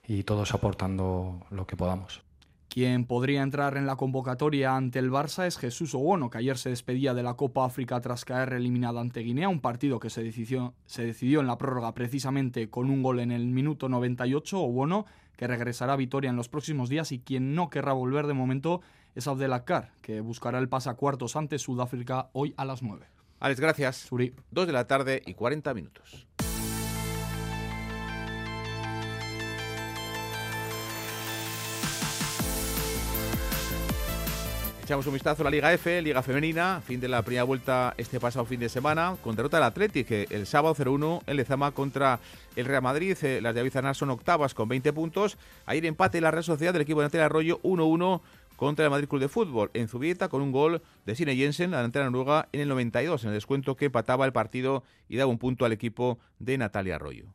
[0.07, 2.21] y todos aportando lo que podamos.
[2.69, 6.69] Quien podría entrar en la convocatoria ante el Barça es Jesús Owono, que ayer se
[6.69, 10.75] despedía de la Copa África tras caer eliminado ante Guinea, un partido que se decidió,
[10.86, 14.60] se decidió en la prórroga precisamente con un gol en el minuto 98.
[14.60, 15.05] Owono,
[15.38, 18.81] que regresará a Vitoria en los próximos días y quien no querrá volver de momento
[19.15, 23.07] es Abdelakar, que buscará el pasacuartos ante Sudáfrica hoy a las 9.
[23.39, 23.95] Alex, gracias.
[23.97, 24.36] Suri.
[24.51, 26.27] Dos de la tarde y 40 minutos.
[34.88, 38.21] Echamos un vistazo a la Liga F, Liga Femenina, fin de la primera vuelta este
[38.21, 42.21] pasado fin de semana, con derrota del Atlético el sábado 0-1 en Lezama contra
[42.56, 43.17] el Real Madrid.
[43.21, 45.38] Eh, las de Avizanar son octavas con 20 puntos.
[45.65, 48.21] Ayer empate en la Real Sociedad del equipo de Natalia Arroyo 1-1
[48.56, 51.78] contra el Madrid Club de Fútbol en Zubieta con un gol de Sine Jensen, la
[51.80, 55.38] delantera noruega, en el 92, en el descuento que pataba el partido y daba un
[55.38, 57.26] punto al equipo de Natalia Arroyo.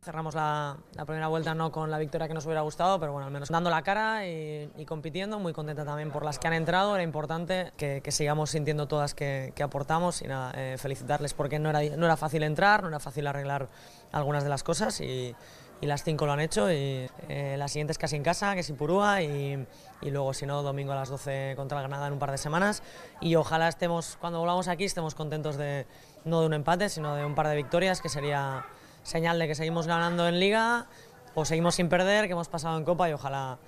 [0.00, 3.32] Cerramos la, primera vuelta no con la victoria que nos hubiera gustado, pero bueno, al
[3.32, 7.02] menos dando la cara y, compitiendo, muy contenta también por las que han entrado, era
[7.02, 10.22] importante que, sigamos sintiendo todas que, aportamos.
[10.22, 13.68] Y nada, eh, felicitarles porque no era, no era fácil entrar, no era fácil arreglar
[14.12, 15.34] algunas de las cosas y,
[15.80, 16.70] las cinco lo han hecho.
[16.70, 19.66] Y eh, la siguiente es casi en casa, que es Ipurúa y,
[20.00, 22.38] y luego si no domingo a las 12 contra el Granada en un par de
[22.38, 22.84] semanas.
[23.20, 25.86] Y ojalá estemos, cuando volvamos aquí estemos contentos de
[26.24, 28.64] no de un empate, sino de un par de victorias que sería
[29.08, 30.86] señal de que seguimos ganando en liga
[31.34, 33.58] o seguimos sin perder, que hemos pasado en copa y ojalá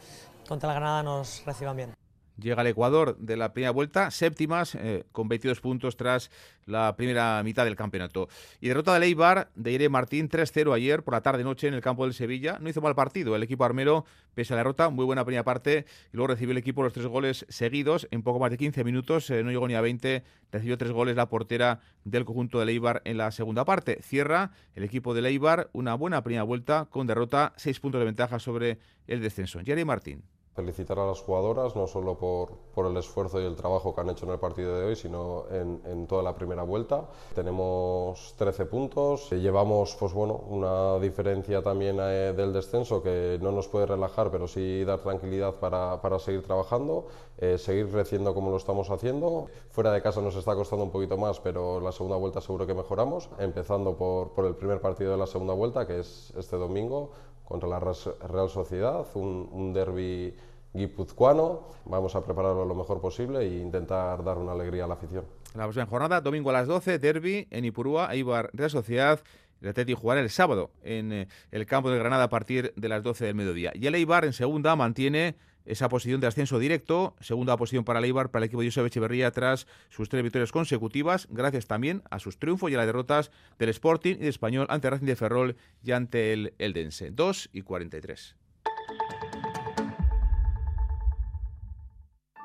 [0.46, 1.99] contra el Granada nos reciban bien
[2.40, 6.30] llega el Ecuador de la primera vuelta, séptimas, eh, con 22 puntos tras
[6.66, 8.28] la primera mitad del campeonato.
[8.60, 12.04] Y derrota de Eibar de Ire Martín 3-0 ayer por la tarde-noche en el campo
[12.04, 12.58] del Sevilla.
[12.60, 15.86] No hizo mal partido el equipo armero, pese a la derrota, muy buena primera parte.
[16.12, 19.30] Y luego recibió el equipo los tres goles seguidos en poco más de 15 minutos,
[19.30, 20.22] eh, no llegó ni a 20.
[20.52, 24.00] Recibió tres goles la portera del conjunto de Eibar en la segunda parte.
[24.02, 28.38] Cierra el equipo de Eibar una buena primera vuelta con derrota, seis puntos de ventaja
[28.38, 29.60] sobre el descenso.
[29.64, 33.94] Jerry Martín felicitar a las jugadoras, no solo por, por, el esfuerzo y el trabajo
[33.94, 37.08] que han hecho en el partido de hoy, sino en, en toda la primera vuelta.
[37.34, 43.68] Tenemos 13 puntos, llevamos pues bueno, una diferencia también eh, del descenso que no nos
[43.68, 47.06] puede relajar, pero sí dar tranquilidad para, para seguir trabajando,
[47.38, 49.46] eh, seguir creciendo como lo estamos haciendo.
[49.70, 52.74] Fuera de casa nos está costando un poquito más, pero la segunda vuelta seguro que
[52.74, 57.10] mejoramos, empezando por, por el primer partido de la segunda vuelta, que es este domingo
[57.50, 60.32] contra la Real Sociedad, un, un derby
[60.72, 61.66] guipuzcoano.
[61.84, 65.24] Vamos a prepararlo lo mejor posible e intentar dar una alegría a la afición.
[65.56, 69.20] La próxima jornada, domingo a las 12, derby en Ipurúa, Eibar Real Sociedad.
[69.60, 73.02] El Atlético jugará el sábado en eh, el campo de Granada a partir de las
[73.02, 73.72] 12 del mediodía.
[73.74, 75.34] Y el Eibar en segunda mantiene
[75.70, 78.86] esa posición de ascenso directo, segunda posición para el Eibar, para el equipo de Josep
[78.86, 83.30] Echeverría tras sus tres victorias consecutivas, gracias también a sus triunfos y a las derrotas
[83.58, 87.10] del Sporting y de Español ante Racing de Ferrol y ante el Eldense.
[87.10, 88.36] 2 y 43.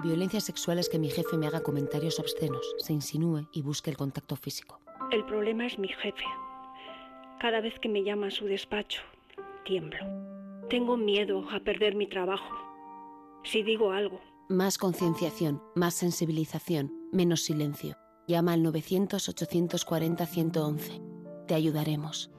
[0.04, 3.98] Violencia sexual es que mi jefe me haga comentarios obscenos, se insinúe y busque el
[3.98, 4.80] contacto físico.
[5.12, 6.26] El problema es mi jefe.
[7.40, 9.02] Cada vez que me llama a su despacho,
[9.64, 10.06] tiemblo.
[10.70, 12.75] Tengo miedo a perder mi trabajo.
[13.46, 14.20] Si digo algo.
[14.50, 17.98] Más concienciación, más sensibilización, menos silencio.
[18.28, 21.46] Llama al 900-840-111.
[21.48, 22.32] Te ayudaremos.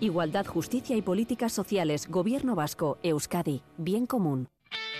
[0.00, 2.08] Igualdad, justicia y políticas sociales.
[2.08, 2.98] Gobierno vasco.
[3.02, 3.62] Euskadi.
[3.76, 4.48] Bien común.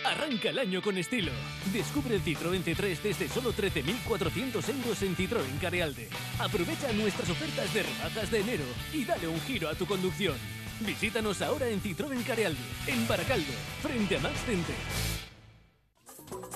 [0.04, 1.30] Arranca el año con estilo.
[1.72, 6.08] Descubre el Citroën C3 desde solo 13.400 euros en Citroën Carealde.
[6.40, 10.34] Aprovecha nuestras ofertas de rebajas de enero y dale un giro a tu conducción.
[10.80, 14.74] Visítanos ahora en Citroën Carealde, en Baracaldo, frente a Max Center.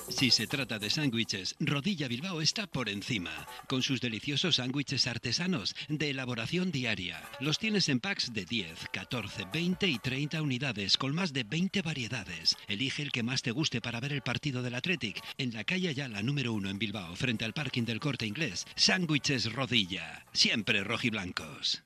[0.08, 5.74] Si se trata de sándwiches, Rodilla Bilbao está por encima, con sus deliciosos sándwiches artesanos
[5.88, 7.22] de elaboración diaria.
[7.40, 11.82] Los tienes en packs de 10, 14, 20 y 30 unidades, con más de 20
[11.82, 12.56] variedades.
[12.68, 15.86] Elige el que más te guste para ver el partido del Athletic, en la calle
[15.96, 18.66] la número 1 en Bilbao, frente al parking del Corte Inglés.
[18.74, 21.82] Sándwiches Rodilla, siempre rojiblancos.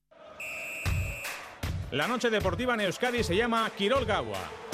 [1.93, 4.70] La noche deportiva en Euskadi se llama Quirol Gawa.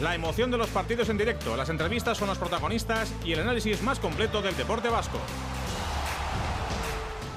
[0.00, 3.82] La emoción de los partidos en directo, las entrevistas con los protagonistas y el análisis
[3.82, 5.18] más completo del deporte vasco.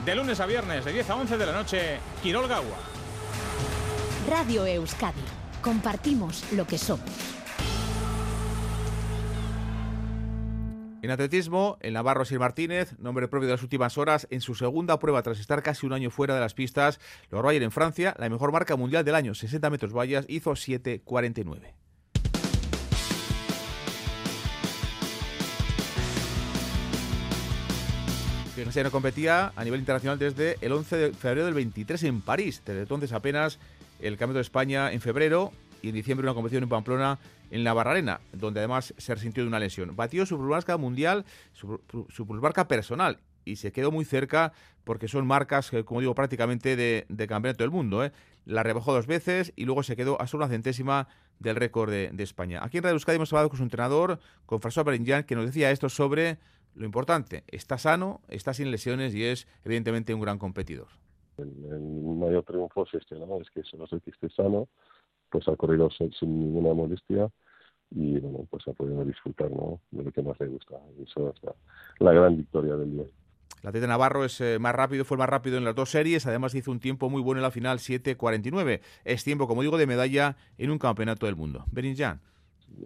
[0.06, 2.78] De lunes a viernes de 10 a 11 de la noche, Quirol Gawa.
[4.30, 5.20] Radio Euskadi.
[5.62, 7.10] Compartimos lo que somos.
[11.02, 15.00] En atletismo, el Navarro Sir Martínez, nombre propio de las últimas horas, en su segunda
[15.00, 18.30] prueba tras estar casi un año fuera de las pistas, logró ayer en Francia la
[18.30, 21.83] mejor marca mundial del año, 60 metros vallas, hizo 7.49.
[28.56, 32.62] Fíjense, no competía a nivel internacional desde el 11 de febrero del 23 en París.
[32.64, 33.58] Desde entonces apenas
[34.00, 37.18] el Campeonato de España en febrero y en diciembre una competición en Pamplona
[37.50, 39.96] en la Barrarena, donde además se resintió de una lesión.
[39.96, 42.28] Batió su plusmarca mundial, su, su
[42.68, 47.72] personal y se quedó muy cerca porque son marcas, como digo, prácticamente de, campeonato del
[47.72, 48.04] mundo.
[48.04, 48.12] ¿eh?
[48.46, 51.08] La rebajó dos veces y luego se quedó a solo una centésima
[51.40, 52.60] del récord de, España.
[52.64, 55.72] Aquí en Radio Euskadi hemos hablado con su entrenador, con François Beringyan, que nos decía
[55.72, 56.38] esto sobre
[56.76, 60.88] lo importante, está sano, está sin lesiones y es evidentemente un gran competidor.
[61.38, 63.42] El, mayor triunfo es este, ¿no?
[63.42, 64.68] Es que se nos que esté sano,
[65.30, 67.30] pues ha corrido sin, ninguna molestia
[67.92, 69.80] y bueno, pues ha podido disfrutar, ¿no?
[69.92, 70.76] De lo que más le gusta.
[70.98, 71.42] Y eso es
[72.00, 73.06] la, gran victoria del día.
[73.62, 76.54] La Tete Navarro es eh, más rápido, fue más rápido en las dos series, además
[76.54, 78.82] hizo un tiempo muy bueno en la final 7.49.
[79.06, 81.64] Es tiempo, como digo, de medalla en un campeonato del mundo.
[81.72, 81.96] Benin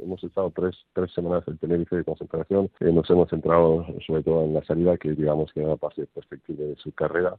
[0.02, 2.69] hemos estado tres, tres semanas en Tenerife de concentración.
[2.80, 6.06] Eh, nos hemos centrado sobre todo en la salida, que digamos que era la parte
[6.08, 7.36] perspectiva de su carrera.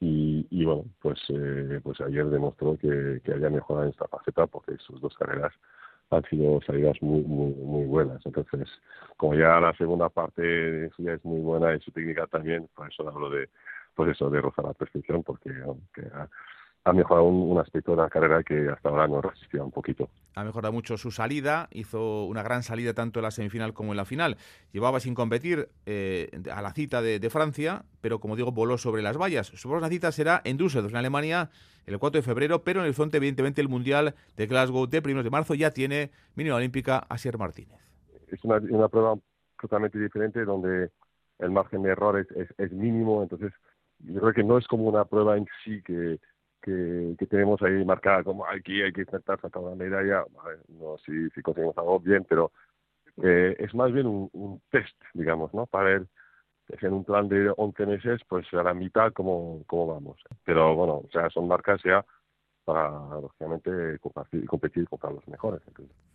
[0.00, 4.46] Y, y bueno, pues, eh, pues ayer demostró que, que había mejorado en esta faceta
[4.46, 5.52] porque sus dos carreras
[6.10, 8.24] han sido salidas muy, muy, muy buenas.
[8.24, 8.68] Entonces,
[9.16, 12.90] como ya la segunda parte de su es muy buena y su técnica también, por
[12.90, 13.48] eso hablo de,
[13.94, 16.10] pues eso, de rozar la perfección, porque, porque
[16.84, 20.08] ha mejorado un, aspecto de la carrera que hasta ahora no resistía un poquito.
[20.34, 23.98] Ha mejorado mucho su salida, hizo una gran salida tanto en la semifinal como en
[23.98, 24.38] la final.
[24.72, 29.18] Llevaba sin competir eh, a la cita de, Francia, pero como digo, voló sobre las
[29.18, 29.48] vallas.
[29.48, 31.50] Su próxima cita será en Düsseldorf, en Alemania,
[31.86, 35.24] el 4 de febrero, pero en el horizonte, evidentemente, el Mundial de Glasgow de primeros
[35.24, 37.78] de marzo ya tiene mínima olímpica Asier Martínez.
[38.28, 39.16] Es una, una, prueba
[39.60, 40.90] totalmente diferente donde
[41.40, 43.52] el margen de error es, es mínimo, entonces
[43.98, 46.18] yo creo que no es como una prueba en sí que
[46.60, 50.24] que, tenemos ahí marcada como aquí hay que intentar sacar una medalla,
[50.68, 52.52] no si, si conseguimos algo bien, pero
[53.22, 55.66] eh, es más bien un, test, digamos, ¿no?
[55.66, 56.06] Para ver
[56.68, 60.20] en un plan de 11 meses, pues a la mitad cómo, cómo vamos.
[60.44, 62.04] Pero bueno, o sea, son marcas ya
[62.64, 63.98] para, lógicamente,
[64.46, 65.60] competir, contra los mejores.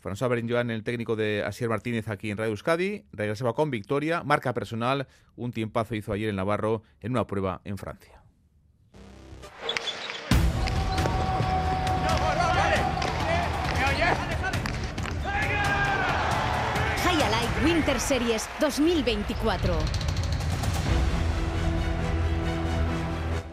[0.02, 4.54] François Berinjoan, el técnico de Asier Martínez aquí en Radio Euskadi, regresaba con victoria, marca
[4.54, 8.25] personal, un tiempazo hizo ayer en Navarro en una prueba en Francia.
[17.86, 19.78] Winter Series 2024.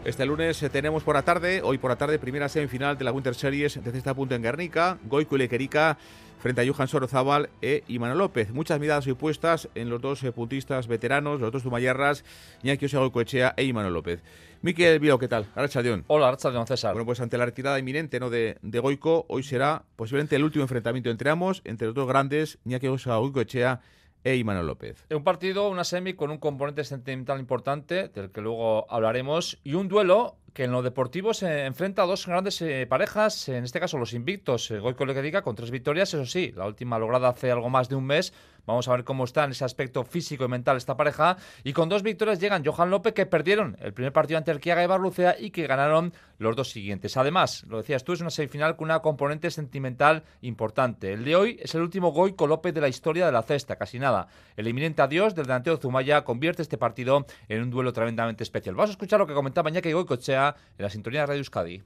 [0.03, 3.11] Este lunes eh, tenemos por la tarde, hoy por la tarde, primera semifinal de la
[3.11, 5.99] Winter Series desde este punto en Guernica, Goico y Lequerica
[6.39, 8.51] frente a Johan Sorozábal e Imano López.
[8.51, 12.25] Muchas miradas hoy puestas en los dos eh, puntistas veteranos, los dos Zumayarras,
[12.63, 14.23] Iñaki Osego Coechea e Imano López.
[14.63, 15.45] Miquel Vilo, ¿qué tal?
[15.53, 16.05] Arrachaldeón.
[16.07, 16.93] Hola, Arrachaldeón, César.
[16.93, 18.31] Bueno, pues ante la retirada inminente ¿no?
[18.31, 22.57] de, de, Goico, hoy será posiblemente el último enfrentamiento entre ambos, entre los dos grandes,
[22.65, 23.81] Iñaki Osego Coechea
[24.23, 25.05] e Imanol López.
[25.09, 29.87] Un partido, una semi con un componente sentimental importante, del que luego hablaremos, y un
[29.87, 33.97] duelo que en lo deportivo se enfrenta a dos grandes eh, parejas, en este caso
[33.97, 35.05] los invictos, eh, Goico
[35.43, 38.33] con tres victorias, eso sí, la última lograda hace algo más de un mes.
[38.65, 41.37] Vamos a ver cómo está en ese aspecto físico y mental esta pareja.
[41.63, 44.83] Y con dos victorias llegan Johan López, que perdieron el primer partido ante el Kiaga
[44.83, 47.17] y Barlucea y que ganaron los dos siguientes.
[47.17, 51.13] Además, lo decías tú, es una semifinal con una componente sentimental importante.
[51.13, 53.99] El de hoy es el último Goico López de la historia de la cesta, casi
[53.99, 54.27] nada.
[54.55, 58.75] El inminente adiós del delantero Zumaya convierte este partido en un duelo tremendamente especial.
[58.75, 61.83] Vamos a escuchar lo que comentaba Iñaki Goicochea en la sintonía de Radio Euskadi.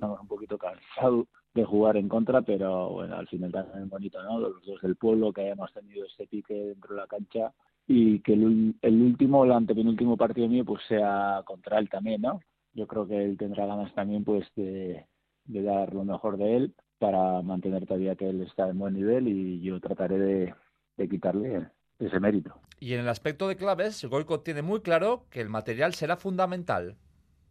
[0.00, 1.26] Un poquito cansados
[1.56, 4.38] de jugar en contra, pero bueno, al final también bonito, ¿no?
[4.38, 7.52] Los dos del pueblo, que hayamos tenido ese pique dentro de la cancha
[7.86, 12.40] y que el, el último, el antepenúltimo partido mío, pues sea contra él también, ¿no?
[12.74, 15.06] Yo creo que él tendrá ganas también, pues, de,
[15.44, 19.28] de dar lo mejor de él para mantener todavía que él está en buen nivel
[19.28, 20.54] y yo trataré de,
[20.96, 22.54] de quitarle ese mérito.
[22.78, 26.96] Y en el aspecto de claves, Goico tiene muy claro que el material será fundamental.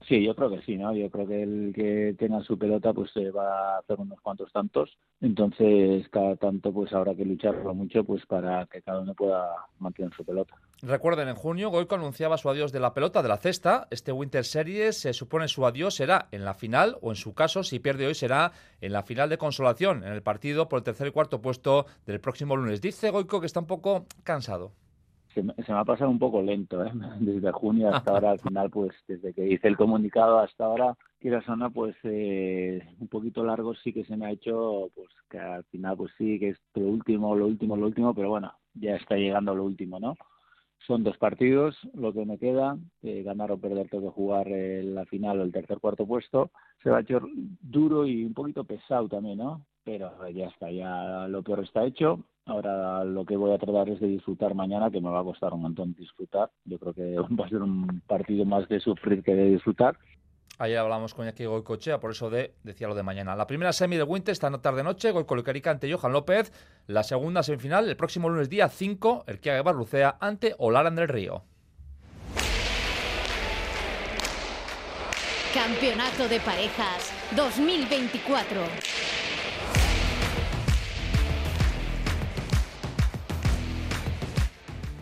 [0.08, 0.94] Sí, yo creo que sí, ¿no?
[0.94, 4.52] Yo creo que el que tenga su pelota pues se va a hacer unos cuantos
[4.52, 4.98] tantos.
[5.20, 10.14] Entonces, cada tanto pues habrá que lucharlo mucho pues para que cada uno pueda mantener
[10.14, 10.56] su pelota.
[10.84, 13.88] Recuerden, en junio Goico anunciaba su adiós de la pelota de la cesta.
[13.90, 17.64] Este Winter Series se supone su adiós será en la final o en su caso,
[17.64, 21.08] si pierde hoy, será en la final de consolación, en el partido por el tercer
[21.08, 22.80] y cuarto puesto del próximo lunes.
[22.80, 24.74] Dice Goico que está un poco cansado
[25.36, 26.92] se me, se me, ha pasado un poco lento, ¿eh?
[27.20, 31.70] desde junio hasta ahora, al final, pues desde que hice el comunicado hasta ahora, Kirasana,
[31.70, 35.98] pues eh, un poquito largo sí que se me ha hecho, pues que al final
[35.98, 39.54] pues sí que es lo último, lo último, lo último, pero bueno, ya está llegando
[39.54, 40.16] lo último, ¿no?
[40.88, 45.06] Son dos partidos, lo que me queda, eh, ganar o perder tengo que jugar la
[45.06, 46.52] final o el tercer cuarto puesto.
[46.84, 47.24] Se va a hacer
[47.60, 49.66] duro y un poquito pesado también, ¿no?
[49.84, 52.24] Pero ya está, ya lo peor está hecho.
[52.48, 55.52] Ahora lo que voy a tratar es de disfrutar mañana, que me va a costar
[55.54, 56.52] un montón disfrutar.
[56.66, 59.98] Yo creo que va a ser un partido más de sufrir que de disfrutar.
[60.60, 63.36] Ayer hablamos con Iñaki Goicochea, por eso de, decía lo de mañana.
[63.36, 65.36] La primera semi de Winter esta tarde-noche, Goico
[65.66, 66.54] ante Johan López.
[66.88, 71.44] La segunda semifinal, el próximo lunes día 5, el que Barlucea ante Olaran del Río.
[75.54, 79.25] Campeonato de Parejas 2024.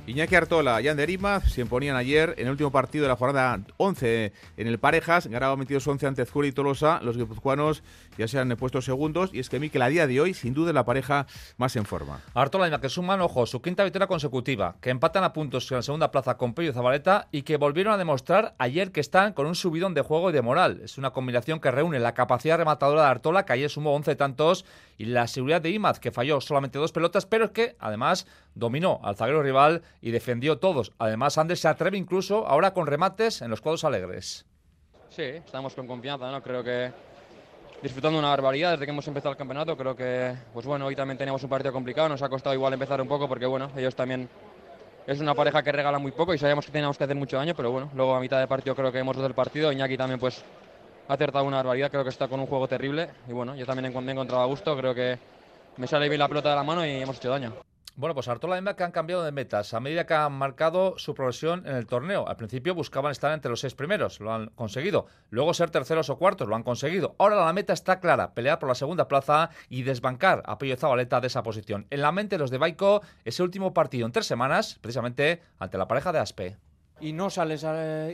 [0.05, 3.61] Iñaki Artola y Ander Imaz se imponían ayer en el último partido de la jornada
[3.77, 5.27] 11 en el Parejas.
[5.27, 6.99] Ganaba 22-11 ante Zuri y Tolosa.
[7.01, 7.83] Los guipuzcoanos
[8.17, 9.29] ya se han puesto segundos.
[9.33, 11.25] Y es que Mikel a día de hoy, sin duda, es la pareja
[11.55, 12.19] más en forma.
[12.33, 14.75] Artola y que suman, ojo, su quinta victoria consecutiva.
[14.81, 17.29] Que empatan a puntos en la segunda plaza con Pello y Zabaleta.
[17.31, 20.41] Y que volvieron a demostrar ayer que están con un subidón de juego y de
[20.41, 20.81] moral.
[20.83, 24.65] Es una combinación que reúne la capacidad rematadora de Artola, que ayer sumó 11 tantos,
[24.97, 28.99] y la seguridad de Imaz, que falló solamente dos pelotas, pero es que además dominó
[29.03, 30.91] al zaguero rival y defendió todos.
[30.99, 34.45] Además, Andrés se atreve incluso ahora con remates en los cuadros alegres.
[35.07, 36.43] Sí, estamos con confianza, ¿no?
[36.43, 36.91] Creo que
[37.81, 39.77] disfrutando una barbaridad desde que hemos empezado el campeonato.
[39.77, 43.01] Creo que, pues bueno, hoy también teníamos un partido complicado, nos ha costado igual empezar
[43.01, 44.27] un poco porque, bueno, ellos también
[45.07, 47.55] es una pareja que regala muy poco y sabíamos que teníamos que hacer mucho daño,
[47.55, 49.71] pero bueno, luego a mitad de partido creo que hemos dado el partido.
[49.71, 50.43] Iñaki también, pues,
[51.07, 53.93] ha acertado una barbaridad, creo que está con un juego terrible y bueno, yo también
[53.93, 55.17] me he encontrado a gusto, creo que
[55.77, 57.53] me sale bien la pelota de la mano y hemos hecho daño.
[57.95, 61.13] Bueno, pues Artola y que han cambiado de metas a medida que han marcado su
[61.13, 62.27] progresión en el torneo.
[62.27, 65.05] Al principio buscaban estar entre los seis primeros, lo han conseguido.
[65.29, 67.15] Luego ser terceros o cuartos, lo han conseguido.
[67.19, 71.21] Ahora la meta está clara, pelear por la segunda plaza y desbancar a Pello Zabaleta
[71.21, 71.85] de esa posición.
[71.91, 75.87] En la mente los de Baico, ese último partido en tres semanas, precisamente ante la
[75.87, 76.57] pareja de Aspe
[76.99, 77.65] y no sales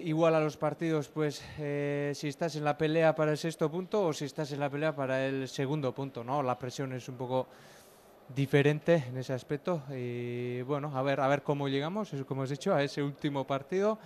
[0.03, 4.03] igual a los partidos, pues eh, si estás en la pelea para el sexto punto
[4.03, 6.41] o si estás en la pelea para el segundo punto, ¿no?
[6.41, 7.47] La presión es un poco
[8.35, 12.73] diferente en ese aspecto y bueno, a ver, a ver cómo llegamos, como has dicho,
[12.73, 13.97] a ese último partido.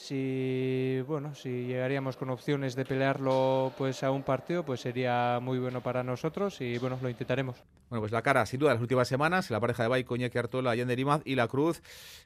[0.00, 5.58] Si bueno, si llegaríamos con opciones de pelearlo pues a un partido, pues sería muy
[5.58, 7.56] bueno para nosotros y bueno, lo intentaremos.
[7.90, 10.76] Bueno, pues la cara, sin duda, las últimas semanas, la pareja de Baico, Iñaki Artola,
[10.76, 11.82] Yander Imaz y La Cruz,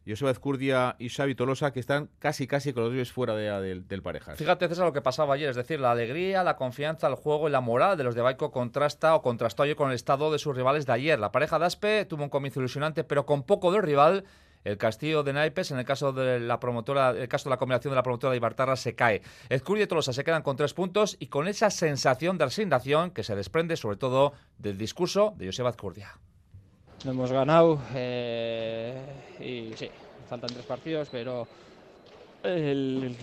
[0.07, 4.03] Joseba Ezcurdia y Xavi Tolosa, que están casi, casi con los dos fuera de, del
[4.03, 4.35] pareja.
[4.37, 7.53] Fíjate, César, lo que pasaba ayer, es decir, la alegría, la confianza, el juego y
[7.53, 10.55] la moral de los de Baico contrasta o contrastó ayer con el estado de sus
[10.55, 11.19] rivales de ayer.
[11.19, 14.25] La pareja de Aspe tuvo un comienzo ilusionante, pero con poco del rival
[14.65, 17.93] el castillo de naipes, en el caso de la promotora, el caso de la combinación
[17.93, 19.23] de la promotora de Ibartarra, se cae.
[19.49, 23.23] Ezcurdia y Tolosa se quedan con tres puntos y con esa sensación de resignación que
[23.23, 26.17] se desprende sobre todo del discurso de Joseba Ezcurdia.
[27.05, 28.97] No hemos ganado eh,
[29.41, 29.91] y sí,
[30.29, 31.49] faltan tres partidos, pero
[32.45, 33.17] el,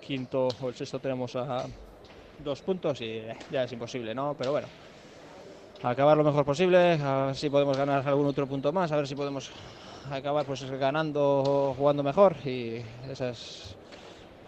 [0.00, 1.36] quinto o el sexto tenemos
[2.42, 4.34] dos puntos y ya es imposible, ¿no?
[4.38, 4.68] Pero bueno,
[5.82, 9.06] acabar lo mejor posible, a ver si podemos ganar algún otro punto más, a ver
[9.06, 9.50] si podemos
[10.10, 13.76] acabar pues ganando, jugando mejor y esa es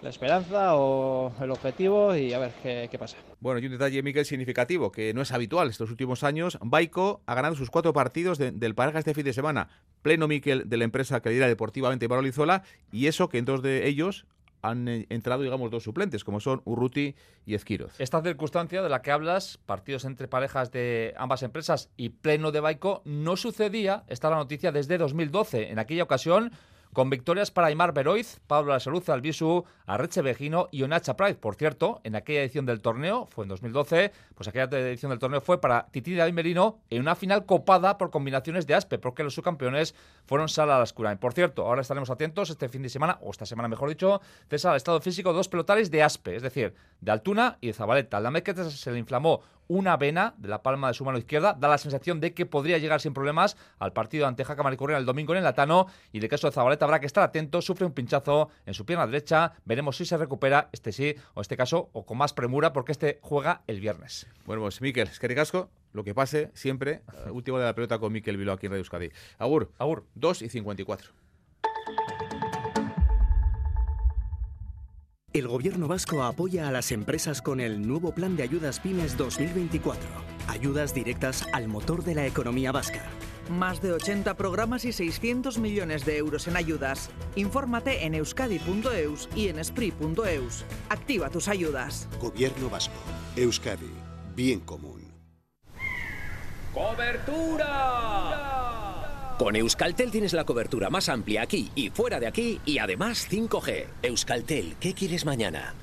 [0.02, 3.16] la esperanza o el objetivo y a ver qué, pasa.
[3.40, 6.58] Bueno, y un detalle, Miguel, significativo, que no es habitual estos últimos años.
[6.62, 9.68] Baico ha ganado sus cuatro partidos del Pareja este fin de semana.
[10.02, 13.86] Pleno Miquel de la empresa que lidera deportivamente Barolizola y eso que en dos de
[13.86, 14.26] ellos
[14.62, 17.14] han eh, entrado, digamos, dos suplentes, como son Urruti
[17.46, 18.00] y Ezquiroz.
[18.00, 22.60] Esta circunstancia de la que hablas, partidos entre parejas de ambas empresas y pleno de
[22.60, 25.70] Baico, no sucedía, esta la noticia, desde 2012.
[25.70, 26.52] En aquella ocasión
[26.92, 31.34] con victorias para Aymar Beroiz, Pablo Salud Albisu, Arreche Vejino y Onacha Pride.
[31.34, 35.40] Por cierto, en aquella edición del torneo, fue en 2012, pues aquella edición del torneo
[35.40, 39.34] fue para Titi David Merino en una final copada por combinaciones de Aspe, porque los
[39.34, 39.94] subcampeones
[40.26, 41.18] fueron Sala Lascurain.
[41.18, 44.72] Por cierto, ahora estaremos atentos este fin de semana, o esta semana mejor dicho, César
[44.72, 48.18] al estado físico dos pelotares de Aspe, es decir, de Altuna y de Zabaleta.
[48.20, 51.54] La que se le inflamó una vena de la palma de su mano izquierda.
[51.54, 55.06] Da la sensación de que podría llegar sin problemas al partido ante Jaca Maricurriana el
[55.06, 55.86] domingo en el Latano.
[56.12, 57.62] Y de caso de Zabaleta habrá que estar atento.
[57.62, 59.52] Sufre un pinchazo en su pierna derecha.
[59.64, 63.20] Veremos si se recupera este sí o este caso o con más premura porque este
[63.22, 64.26] juega el viernes.
[64.44, 65.30] Bueno, pues Miquel, es que.
[65.92, 67.02] Lo que pase siempre.
[67.30, 69.10] último de la pelota con Miquel Vilo aquí en Radio Euskadi.
[69.38, 69.70] Agur.
[69.78, 70.04] Agur.
[70.14, 71.12] 2 y 54.
[75.32, 80.02] El gobierno vasco apoya a las empresas con el nuevo plan de ayudas pymes 2024.
[80.48, 83.04] Ayudas directas al motor de la economía vasca.
[83.48, 87.10] Más de 80 programas y 600 millones de euros en ayudas.
[87.36, 90.64] Infórmate en euskadi.eus y en esprit.eus.
[90.88, 92.08] Activa tus ayudas.
[92.20, 92.98] Gobierno Vasco.
[93.36, 93.90] Euskadi.
[94.34, 95.00] Bien común.
[96.74, 98.69] ¡Cobertura!
[99.40, 103.86] Con Euskaltel tienes la cobertura más amplia aquí y fuera de aquí y además 5G.
[104.02, 105.74] Euskaltel, ¿qué quieres mañana?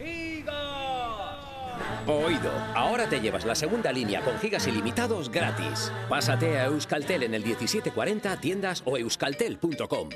[2.05, 5.91] Oído, ahora te llevas la segunda línea con gigas ilimitados gratis.
[6.07, 10.09] Pásate a Euskaltel en el 1740 tiendas o euskaltel.com.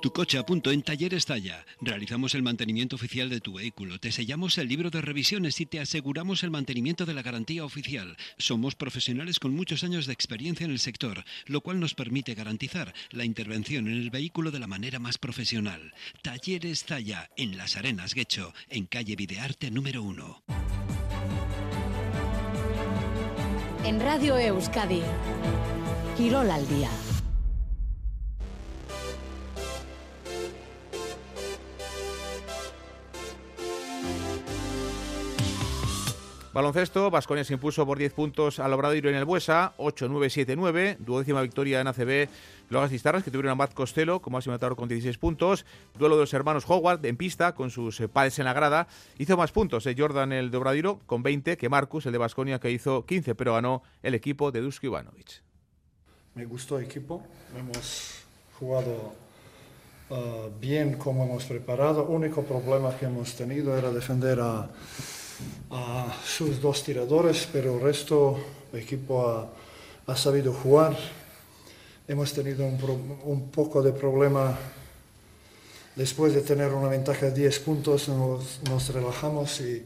[0.00, 1.66] Tu coche a punto en Talleres Talla.
[1.78, 5.78] Realizamos el mantenimiento oficial de tu vehículo, te sellamos el libro de revisiones y te
[5.78, 8.16] aseguramos el mantenimiento de la garantía oficial.
[8.38, 12.94] Somos profesionales con muchos años de experiencia en el sector, lo cual nos permite garantizar
[13.10, 15.92] la intervención en el vehículo de la manera más profesional.
[16.22, 20.44] Talleres Talla, en Las Arenas Guecho, en calle Videarte número 1.
[23.84, 25.02] En Radio Euskadi,
[26.16, 26.88] Quirol al día.
[36.60, 41.80] Baloncesto, Vasconia se impuso por 10 puntos al Obradoiro en el Buesa, 8-9-7-9, duodécima victoria
[41.80, 42.28] en ACB.
[42.68, 45.64] Luego Cistarras, que tuvieron a Matt Costello como máximo anotador con 16 puntos.
[45.98, 48.88] Duelo de los hermanos Howard en pista con sus eh, padres en la grada.
[49.16, 52.70] Hizo más puntos eh, Jordan, el de con 20, que Marcus, el de Vasconia, que
[52.70, 55.42] hizo 15, pero ganó el equipo de Dusko Ivanovic.
[56.34, 57.22] Me gustó el equipo,
[57.58, 58.22] hemos
[58.58, 59.14] jugado
[60.10, 62.04] uh, bien como hemos preparado.
[62.04, 64.68] único problema que hemos tenido era defender a
[65.70, 68.38] a sus dos tiradores, pero el resto
[68.72, 69.48] del equipo ha,
[70.06, 70.96] ha sabido jugar.
[72.08, 74.58] Hemos tenido un, pro, un, poco de problema
[75.94, 79.84] después de tener una ventaja de 10 puntos, nos, nos relajamos, y,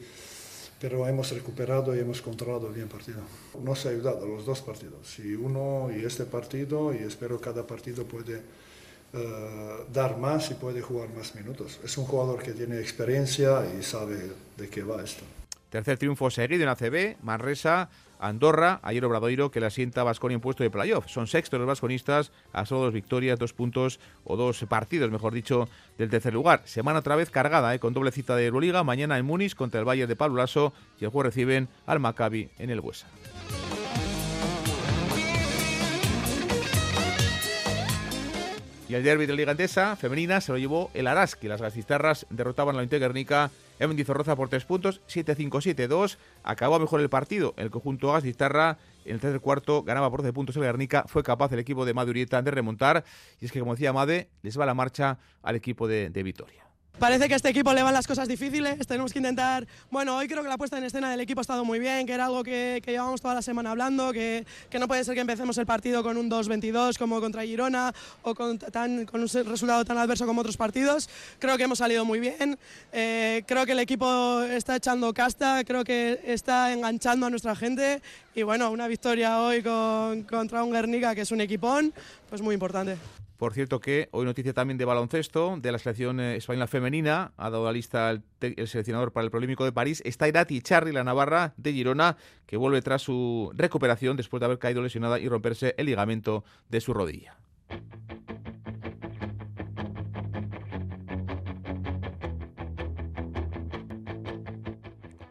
[0.80, 3.20] pero hemos recuperado y hemos controlado bien el partido.
[3.62, 8.05] Nos ha ayudado los dos partidos, y uno y este partido, y espero cada partido
[8.05, 11.78] puede uh, dar más y puede jugar más minutos.
[11.84, 15.24] Es un jugador que tiene experiencia y sabe de qué va esto.
[15.75, 17.89] Tercer triunfo seguido en ACB, Manresa,
[18.20, 21.09] Andorra, ayer Obradoiro que le asienta Vasconia en puesto de playoff.
[21.09, 25.68] Son sextos los vasconistas, a solo dos victorias, dos puntos o dos partidos, mejor dicho,
[25.99, 26.62] del tercer lugar.
[26.64, 29.85] Semana otra vez cargada, eh, con doble cita de Euroliga, mañana en Múnich contra el
[29.85, 33.09] Bayern de Pablo Lasso y el jueves reciben al Maccabi en el Huesa.
[38.95, 41.49] El derby de la Liga Endesa femenina se lo llevó el Araski.
[41.49, 46.16] Las gastistarras derrotaban a la Inte Guernica en Mendizorroza por tres puntos, 7-5-7-2.
[46.45, 47.55] Acabó mejor el partido.
[47.57, 51.07] El conjunto Gastistarra en el tercer cuarto ganaba por 12 puntos el Guernica.
[51.09, 53.05] Fue capaz el equipo de Madurieta de remontar.
[53.40, 56.64] Y es que, como decía Made, les va la marcha al equipo de Vitoria.
[56.99, 60.28] Parece que a este equipo le van las cosas difíciles, tenemos que intentar, bueno, hoy
[60.28, 62.45] creo que la puesta en escena del equipo ha estado muy bien, que era algo
[62.45, 64.47] que, que llevamos toda la semana hablando, que,
[64.78, 67.92] no puede ser que empecemos el partido con un 2-22 como contra Girona
[68.22, 71.11] o con, un resultado tan adverso como otros partidos.
[71.40, 72.57] Creo que hemos salido muy bien,
[72.92, 78.03] eh, creo que el equipo está echando casta, creo que está enganchando a nuestra gente
[78.36, 81.92] y bueno, una victoria hoy con, contra un Guernica que es un equipón,
[82.30, 82.97] pues muy importante.
[83.37, 87.64] Por cierto que hoy noticia también de baloncesto, de la selección española femenina, ha dado
[87.64, 91.53] la lista el, el seleccionador para el polémico de París, está Irati Charri, la navarra
[91.57, 92.16] de Girona,
[92.47, 96.80] que vuelve tras su recuperación después de haber caído lesionada y romperse el ligamento de
[96.80, 97.37] su rodilla.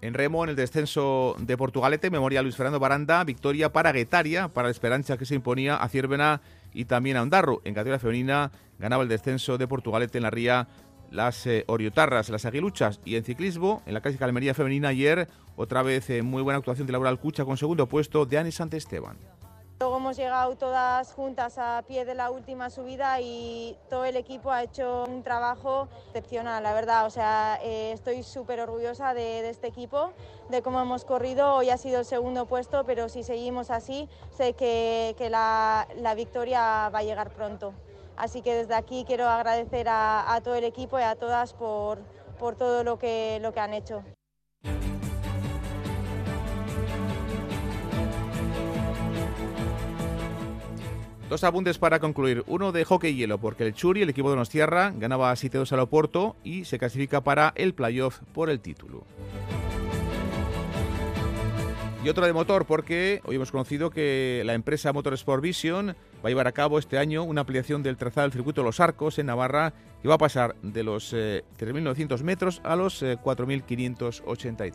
[0.03, 4.67] En remo, en el descenso de Portugalete, memoria Luis Fernando Baranda, victoria para Guetaria, para
[4.67, 6.41] la esperanza que se imponía a Ciervena
[6.73, 7.61] y también a Ondarro.
[7.63, 10.67] En categoría femenina ganaba el descenso de Portugalete en la ría
[11.09, 15.83] las eh, Oriotarras, las Aguiluchas y en ciclismo, en la clásica Almería femenina ayer, otra
[15.83, 19.15] vez eh, muy buena actuación de Laura Alcucha con segundo puesto de Ani Esteban.
[20.13, 24.61] Hemos llegado todas juntas a pie de la última subida y todo el equipo ha
[24.61, 27.07] hecho un trabajo excepcional, la verdad.
[27.07, 30.13] O sea, eh, estoy súper orgullosa de, este equipo,
[30.51, 31.55] de cómo hemos corrido.
[31.55, 36.99] Hoy ha sido el segundo puesto, pero si seguimos así, sé que, la, victoria va
[36.99, 37.73] a llegar pronto.
[38.15, 41.97] Así que desde aquí quiero agradecer a, todo el equipo y a todas por,
[42.37, 44.03] todo lo que han hecho.
[51.33, 52.43] Dos apuntes para concluir.
[52.45, 56.35] Uno de hockey hielo, porque el Churi, el equipo de Nostierra, ganaba 7-2 al Oporto
[56.43, 59.03] y se clasifica para el playoff por el título.
[62.03, 66.29] Y otro de motor, porque hoy hemos conocido que la empresa Motorsport Vision va a
[66.29, 69.73] llevar a cabo este año una ampliación del trazado del circuito Los Arcos en Navarra,
[70.03, 74.73] que va a pasar de los eh, 3.900 metros a los eh, 4.583.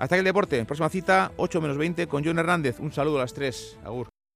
[0.00, 0.64] Hasta aquí el deporte.
[0.64, 2.80] Próxima cita, 8 menos 20 con John Hernández.
[2.80, 3.80] Un saludo a las 3.
[3.84, 4.09] Agur.